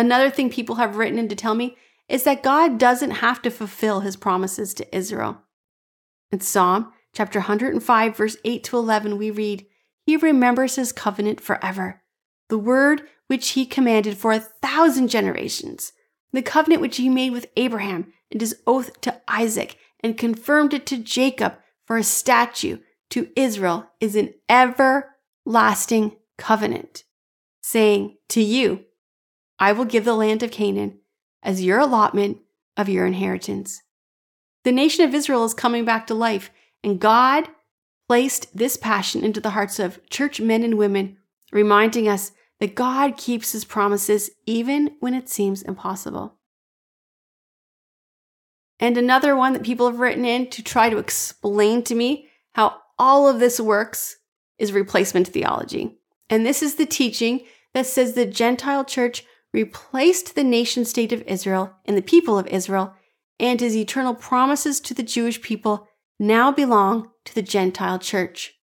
Another 0.00 0.30
thing 0.30 0.48
people 0.48 0.76
have 0.76 0.96
written 0.96 1.18
in 1.18 1.28
to 1.28 1.36
tell 1.36 1.54
me 1.54 1.76
is 2.08 2.22
that 2.22 2.42
God 2.42 2.78
doesn't 2.78 3.10
have 3.10 3.42
to 3.42 3.50
fulfill 3.50 4.00
his 4.00 4.16
promises 4.16 4.72
to 4.72 4.96
Israel. 4.96 5.42
In 6.32 6.40
Psalm 6.40 6.90
chapter 7.14 7.40
105, 7.40 8.16
verse 8.16 8.38
8 8.42 8.64
to 8.64 8.78
11, 8.78 9.18
we 9.18 9.30
read, 9.30 9.66
He 10.06 10.16
remembers 10.16 10.76
his 10.76 10.90
covenant 10.90 11.38
forever, 11.38 12.00
the 12.48 12.56
word 12.56 13.02
which 13.26 13.50
he 13.50 13.66
commanded 13.66 14.16
for 14.16 14.32
a 14.32 14.40
thousand 14.40 15.08
generations, 15.08 15.92
the 16.32 16.40
covenant 16.40 16.80
which 16.80 16.96
he 16.96 17.10
made 17.10 17.32
with 17.32 17.50
Abraham 17.58 18.10
and 18.32 18.40
his 18.40 18.56
oath 18.66 19.02
to 19.02 19.20
Isaac, 19.28 19.76
and 20.02 20.16
confirmed 20.16 20.72
it 20.72 20.86
to 20.86 20.96
Jacob 20.96 21.58
for 21.84 21.98
a 21.98 22.02
statute 22.02 22.82
to 23.10 23.28
Israel 23.36 23.90
is 24.00 24.16
an 24.16 24.32
everlasting 24.48 26.16
covenant, 26.38 27.04
saying, 27.60 28.16
To 28.30 28.40
you, 28.40 28.86
I 29.60 29.72
will 29.72 29.84
give 29.84 30.06
the 30.06 30.14
land 30.14 30.42
of 30.42 30.50
Canaan 30.50 30.98
as 31.42 31.62
your 31.62 31.78
allotment 31.78 32.38
of 32.76 32.88
your 32.88 33.06
inheritance. 33.06 33.82
The 34.64 34.72
nation 34.72 35.04
of 35.04 35.14
Israel 35.14 35.44
is 35.44 35.54
coming 35.54 35.84
back 35.84 36.06
to 36.06 36.14
life, 36.14 36.50
and 36.82 36.98
God 36.98 37.48
placed 38.08 38.56
this 38.56 38.76
passion 38.76 39.22
into 39.22 39.40
the 39.40 39.50
hearts 39.50 39.78
of 39.78 40.00
church 40.08 40.40
men 40.40 40.62
and 40.64 40.78
women, 40.78 41.18
reminding 41.52 42.08
us 42.08 42.32
that 42.58 42.74
God 42.74 43.16
keeps 43.16 43.52
his 43.52 43.64
promises 43.64 44.30
even 44.46 44.96
when 45.00 45.14
it 45.14 45.28
seems 45.28 45.62
impossible. 45.62 46.36
And 48.78 48.96
another 48.96 49.36
one 49.36 49.52
that 49.52 49.62
people 49.62 49.90
have 49.90 50.00
written 50.00 50.24
in 50.24 50.48
to 50.50 50.62
try 50.62 50.88
to 50.88 50.98
explain 50.98 51.82
to 51.84 51.94
me 51.94 52.28
how 52.54 52.78
all 52.98 53.28
of 53.28 53.40
this 53.40 53.60
works 53.60 54.16
is 54.58 54.72
replacement 54.72 55.28
theology. 55.28 55.98
And 56.30 56.46
this 56.46 56.62
is 56.62 56.76
the 56.76 56.86
teaching 56.86 57.42
that 57.74 57.86
says 57.86 58.14
the 58.14 58.26
Gentile 58.26 58.84
church 58.84 59.24
replaced 59.52 60.34
the 60.34 60.44
nation 60.44 60.84
state 60.84 61.12
of 61.12 61.22
Israel 61.22 61.74
and 61.84 61.96
the 61.96 62.02
people 62.02 62.38
of 62.38 62.46
Israel, 62.48 62.94
and 63.38 63.60
his 63.60 63.76
eternal 63.76 64.14
promises 64.14 64.80
to 64.80 64.94
the 64.94 65.02
Jewish 65.02 65.40
people 65.40 65.88
now 66.18 66.52
belong 66.52 67.10
to 67.24 67.34
the 67.34 67.42
Gentile 67.42 67.98
church. 67.98 68.54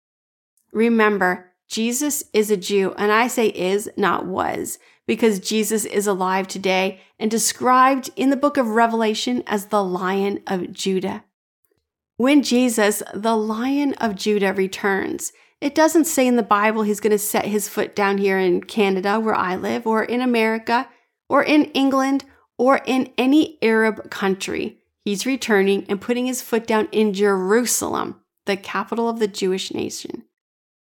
Remember, 0.72 1.52
Jesus 1.68 2.24
is 2.34 2.52
a 2.52 2.58
Jew, 2.58 2.94
and 2.98 3.12
I 3.12 3.28
say 3.28 3.48
is, 3.48 3.90
not 3.98 4.26
was, 4.26 4.80
because 5.06 5.40
Jesus 5.40 5.86
is 5.86 6.08
alive 6.08 6.48
today 6.48 7.02
and 7.20 7.32
described 7.32 8.10
in 8.16 8.30
the 8.30 8.38
book 8.38 8.58
of 8.58 8.68
Revelation 8.70 9.44
as 9.48 9.66
the 9.66 9.84
Lion 9.84 10.42
of 10.48 10.72
Judah. 10.72 11.24
When 12.18 12.44
Jesus, 12.44 13.04
the 13.14 13.36
Lion 13.36 13.94
of 13.96 14.16
Judah, 14.16 14.54
returns, 14.54 15.32
it 15.60 15.74
doesn't 15.74 16.06
say 16.06 16.28
in 16.28 16.36
the 16.36 16.44
Bible 16.44 16.84
he's 16.84 17.00
going 17.00 17.12
to 17.12 17.18
set 17.18 17.46
his 17.46 17.68
foot 17.68 17.96
down 17.96 18.18
here 18.18 18.38
in 18.38 18.62
Canada, 18.62 19.20
where 19.20 19.36
I 19.36 19.56
live, 19.56 19.88
or 19.88 20.04
in 20.04 20.22
America, 20.22 20.88
or 21.30 21.44
in 21.44 21.66
England, 21.66 22.26
or 22.58 22.82
in 22.86 23.12
any 23.18 23.58
Arab 23.62 24.10
country. 24.10 24.80
He's 25.04 25.26
returning 25.26 25.86
and 25.88 26.02
putting 26.02 26.26
his 26.26 26.42
foot 26.42 26.68
down 26.68 26.88
in 26.92 27.14
Jerusalem, 27.14 28.22
the 28.46 28.58
capital 28.58 29.10
of 29.10 29.20
the 29.20 29.28
Jewish 29.28 29.74
nation. 29.74 30.24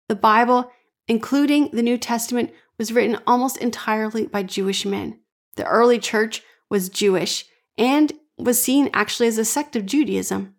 The 0.08 0.14
Bible, 0.14 0.70
including 1.08 1.70
the 1.72 1.82
New 1.82 1.98
Testament, 1.98 2.50
was 2.78 2.92
written 2.92 3.18
almost 3.26 3.56
entirely 3.58 4.26
by 4.26 4.42
Jewish 4.42 4.84
men. 4.84 5.20
The 5.56 5.66
early 5.66 5.98
church 5.98 6.42
was 6.68 6.88
Jewish 6.88 7.46
and 7.78 8.12
was 8.36 8.60
seen 8.60 8.90
actually 8.92 9.28
as 9.28 9.38
a 9.38 9.44
sect 9.44 9.76
of 9.76 9.86
Judaism. 9.86 10.53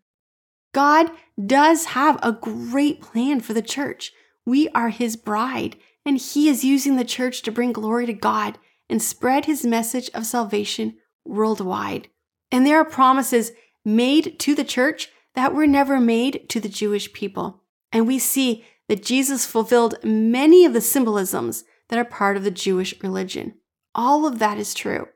God 0.75 1.09
does 1.43 1.85
have 1.85 2.19
a 2.21 2.33
great 2.33 2.99
plan 2.99 3.39
for 3.39 3.53
the 3.53 3.61
church. 3.61 4.11
We 4.45 4.67
are 4.69 4.89
his 4.89 5.15
bride, 5.15 5.77
and 6.05 6.17
he 6.17 6.49
is 6.49 6.65
using 6.65 6.97
the 6.97 7.05
church 7.05 7.43
to 7.43 7.51
bring 7.51 7.71
glory 7.71 8.05
to 8.07 8.13
God 8.13 8.57
and 8.89 9.01
spread 9.01 9.45
his 9.45 9.65
message 9.65 10.11
of 10.13 10.25
salvation 10.25 10.97
worldwide. 11.23 12.09
And 12.51 12.67
there 12.67 12.77
are 12.77 12.83
promises 12.83 13.53
made 13.85 14.37
to 14.39 14.53
the 14.53 14.65
church 14.65 15.07
that 15.33 15.53
were 15.53 15.65
never 15.65 15.97
made 15.97 16.49
to 16.49 16.59
the 16.59 16.67
Jewish 16.67 17.13
people. 17.13 17.63
And 17.93 18.05
we 18.05 18.19
see 18.19 18.65
that 18.89 19.01
Jesus 19.01 19.45
fulfilled 19.45 19.95
many 20.03 20.65
of 20.65 20.73
the 20.73 20.81
symbolisms 20.81 21.63
that 21.87 21.97
are 21.97 22.03
part 22.03 22.35
of 22.35 22.43
the 22.43 22.51
Jewish 22.51 22.93
religion. 23.01 23.53
All 23.95 24.25
of 24.25 24.39
that 24.39 24.57
is 24.57 24.73
true. 24.73 25.07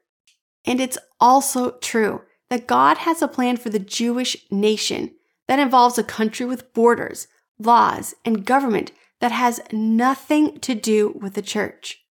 And 0.66 0.80
it's 0.80 0.98
also 1.20 1.72
true 1.80 2.22
that 2.50 2.66
God 2.66 3.00
has 3.00 3.22
a 3.22 3.28
plan 3.28 3.58
for 3.58 3.70
the 3.70 3.78
Jewish 3.78 4.38
nation 4.50 5.16
that 5.50 5.58
involves 5.58 5.98
a 5.98 6.04
country 6.04 6.46
with 6.46 6.72
borders, 6.76 7.28
laws, 7.58 8.14
and 8.24 8.46
government 8.46 8.92
that 9.20 9.32
has 9.32 9.60
nothing 9.72 10.60
to 10.60 10.76
do 10.76 11.18
with 11.20 11.34
the 11.34 11.42
church. 11.42 12.06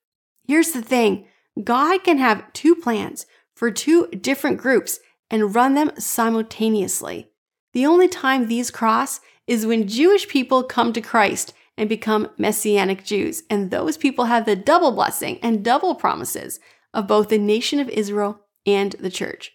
Here's 0.49 0.73
the 0.73 0.83
thing 0.83 1.25
God 1.63 2.03
can 2.03 2.19
have 2.19 2.53
two 2.53 2.75
plans 2.75 3.27
for 3.55 3.71
two 3.71 4.09
different 4.09 4.59
groups 4.59 4.99
and 5.31 5.55
run 5.55 5.75
them 5.75 5.93
simultaneously. 5.99 7.31
The 7.75 7.87
only 7.87 8.09
time 8.09 8.49
these 8.49 8.73
cross 8.73 9.21
is 9.47 9.65
when 9.65 9.87
Jewish 9.87 10.27
people 10.27 10.65
come 10.65 10.93
to 10.93 11.01
Christ 11.01 11.55
and 11.77 11.89
become 11.89 12.31
Messianic 12.39 13.05
Jews, 13.05 13.45
and 13.49 13.71
those 13.71 13.97
people 13.97 14.25
have 14.25 14.47
the 14.47 14.57
double 14.57 14.91
blessing 14.91 15.39
and 15.45 15.65
double 15.65 15.95
promises 15.95 16.59
of 16.93 17.07
both 17.07 17.29
the 17.29 17.39
nation 17.39 17.79
of 17.79 17.89
Israel 17.89 18.41
and 18.67 18.97
the 18.99 19.11
church. 19.11 19.53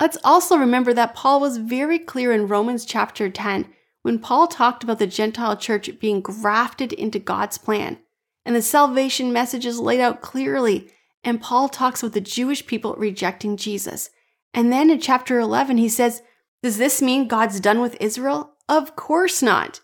Let's 0.00 0.18
also 0.24 0.56
remember 0.56 0.92
that 0.94 1.14
Paul 1.14 1.40
was 1.40 1.56
very 1.56 1.98
clear 1.98 2.32
in 2.32 2.48
Romans 2.48 2.84
chapter 2.84 3.30
10 3.30 3.66
when 4.02 4.18
Paul 4.18 4.46
talked 4.46 4.84
about 4.84 4.98
the 4.98 5.06
Gentile 5.06 5.56
church 5.56 5.90
being 5.98 6.20
grafted 6.20 6.92
into 6.92 7.18
God's 7.18 7.58
plan. 7.58 7.98
And 8.44 8.54
the 8.54 8.62
salvation 8.62 9.32
message 9.32 9.66
is 9.66 9.80
laid 9.80 10.00
out 10.00 10.20
clearly. 10.20 10.92
And 11.24 11.42
Paul 11.42 11.68
talks 11.68 12.02
about 12.02 12.12
the 12.12 12.20
Jewish 12.20 12.66
people 12.66 12.94
rejecting 12.94 13.56
Jesus. 13.56 14.10
And 14.54 14.72
then 14.72 14.90
in 14.90 15.00
chapter 15.00 15.40
11, 15.40 15.78
he 15.78 15.88
says, 15.88 16.22
Does 16.62 16.78
this 16.78 17.02
mean 17.02 17.26
God's 17.26 17.58
done 17.58 17.80
with 17.80 17.96
Israel? 18.00 18.52
Of 18.68 18.94
course 18.96 19.42
not. 19.42 19.80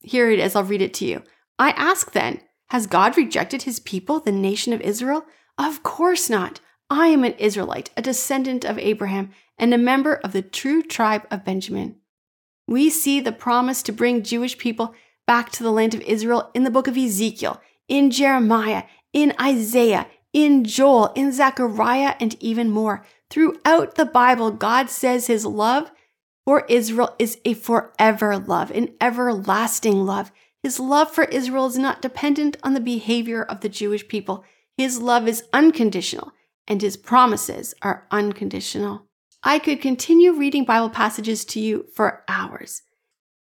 Here 0.00 0.30
it 0.30 0.38
is, 0.38 0.54
I'll 0.54 0.64
read 0.64 0.82
it 0.82 0.94
to 0.94 1.06
you. 1.06 1.22
I 1.58 1.70
ask 1.70 2.12
then, 2.12 2.40
has 2.70 2.86
God 2.86 3.16
rejected 3.16 3.62
his 3.62 3.80
people, 3.80 4.20
the 4.20 4.32
nation 4.32 4.72
of 4.72 4.80
Israel? 4.80 5.24
Of 5.56 5.82
course 5.82 6.28
not. 6.28 6.60
I 6.88 7.08
am 7.08 7.24
an 7.24 7.34
Israelite, 7.34 7.90
a 7.96 8.02
descendant 8.02 8.64
of 8.64 8.78
Abraham, 8.78 9.30
and 9.58 9.74
a 9.74 9.78
member 9.78 10.14
of 10.14 10.32
the 10.32 10.42
true 10.42 10.82
tribe 10.82 11.26
of 11.30 11.44
Benjamin. 11.44 11.96
We 12.68 12.90
see 12.90 13.20
the 13.20 13.32
promise 13.32 13.82
to 13.84 13.92
bring 13.92 14.22
Jewish 14.22 14.56
people 14.56 14.94
back 15.26 15.50
to 15.52 15.62
the 15.62 15.72
land 15.72 15.94
of 15.94 16.00
Israel 16.02 16.50
in 16.54 16.62
the 16.62 16.70
book 16.70 16.86
of 16.86 16.96
Ezekiel, 16.96 17.60
in 17.88 18.10
Jeremiah, 18.10 18.84
in 19.12 19.34
Isaiah, 19.40 20.06
in 20.32 20.64
Joel, 20.64 21.12
in 21.14 21.32
Zechariah, 21.32 22.14
and 22.20 22.40
even 22.40 22.70
more. 22.70 23.04
Throughout 23.30 23.96
the 23.96 24.04
Bible, 24.04 24.52
God 24.52 24.88
says 24.88 25.26
his 25.26 25.44
love 25.44 25.90
for 26.44 26.64
Israel 26.68 27.16
is 27.18 27.38
a 27.44 27.54
forever 27.54 28.38
love, 28.38 28.70
an 28.70 28.94
everlasting 29.00 30.06
love. 30.06 30.30
His 30.62 30.78
love 30.78 31.10
for 31.10 31.24
Israel 31.24 31.66
is 31.66 31.76
not 31.76 32.00
dependent 32.00 32.56
on 32.62 32.74
the 32.74 32.80
behavior 32.80 33.42
of 33.42 33.60
the 33.60 33.68
Jewish 33.68 34.06
people. 34.06 34.44
His 34.76 35.00
love 35.00 35.26
is 35.26 35.42
unconditional 35.52 36.32
and 36.66 36.82
his 36.82 36.96
promises 36.96 37.74
are 37.82 38.06
unconditional. 38.10 39.06
I 39.42 39.58
could 39.58 39.80
continue 39.80 40.32
reading 40.32 40.64
Bible 40.64 40.90
passages 40.90 41.44
to 41.46 41.60
you 41.60 41.86
for 41.94 42.24
hours. 42.28 42.82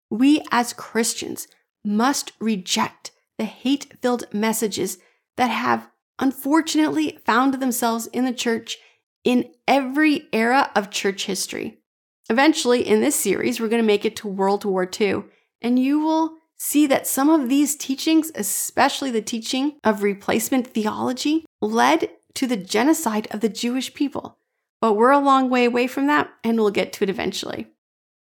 We 0.09 0.41
as 0.51 0.73
Christians 0.73 1.47
must 1.83 2.33
reject 2.39 3.11
the 3.37 3.45
hate 3.45 3.93
filled 4.01 4.25
messages 4.33 4.97
that 5.37 5.47
have 5.47 5.89
unfortunately 6.19 7.17
found 7.25 7.55
themselves 7.55 8.07
in 8.07 8.25
the 8.25 8.33
church 8.33 8.77
in 9.23 9.51
every 9.67 10.27
era 10.31 10.71
of 10.75 10.89
church 10.89 11.25
history. 11.25 11.79
Eventually, 12.29 12.87
in 12.87 13.01
this 13.01 13.15
series, 13.15 13.59
we're 13.59 13.69
going 13.69 13.81
to 13.81 13.87
make 13.87 14.05
it 14.05 14.15
to 14.17 14.27
World 14.27 14.65
War 14.65 14.89
II, 14.99 15.23
and 15.61 15.77
you 15.77 15.99
will 15.99 16.37
see 16.57 16.87
that 16.87 17.05
some 17.07 17.29
of 17.29 17.49
these 17.49 17.75
teachings, 17.75 18.31
especially 18.35 19.11
the 19.11 19.21
teaching 19.21 19.77
of 19.83 20.03
replacement 20.03 20.67
theology, 20.67 21.45
led 21.61 22.09
to 22.35 22.47
the 22.47 22.57
genocide 22.57 23.27
of 23.31 23.41
the 23.41 23.49
Jewish 23.49 23.93
people. 23.93 24.37
But 24.81 24.93
we're 24.93 25.11
a 25.11 25.19
long 25.19 25.49
way 25.49 25.65
away 25.65 25.87
from 25.87 26.07
that, 26.07 26.29
and 26.43 26.57
we'll 26.57 26.71
get 26.71 26.93
to 26.93 27.03
it 27.03 27.09
eventually. 27.09 27.67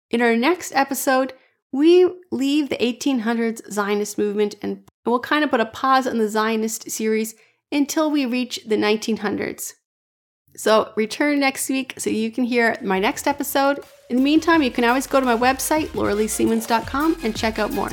In 0.10 0.22
our 0.22 0.36
next 0.36 0.72
episode, 0.76 1.34
we 1.74 2.08
leave 2.32 2.70
the 2.70 2.78
1800s 2.78 3.70
Zionist 3.72 4.18
movement 4.18 4.56
and 4.62 4.84
we'll 5.06 5.20
kind 5.20 5.44
of 5.44 5.50
put 5.50 5.60
a 5.60 5.66
pause 5.66 6.06
on 6.06 6.20
the 6.20 6.30
Zionist 6.30 6.90
series 6.90 7.34
until 7.72 8.12
we 8.12 8.26
reach 8.28 8.60
the 8.66 8.78
1900s. 8.78 9.74
So 10.56 10.94
return 10.96 11.40
next 11.40 11.68
week 11.68 11.96
so 11.98 12.12
you 12.12 12.32
can 12.32 12.44
hear 12.44 12.78
my 12.84 13.00
next 13.00 13.26
episode. 13.26 13.80
In 14.12 14.18
the 14.18 14.22
meantime, 14.22 14.62
you 14.62 14.70
can 14.70 14.84
always 14.84 15.08
go 15.08 15.20
to 15.20 15.26
my 15.26 15.36
website, 15.36 15.88
loreleesiemens.com, 15.88 17.18
and 17.24 17.36
check 17.36 17.58
out 17.58 17.74
more. 17.74 17.90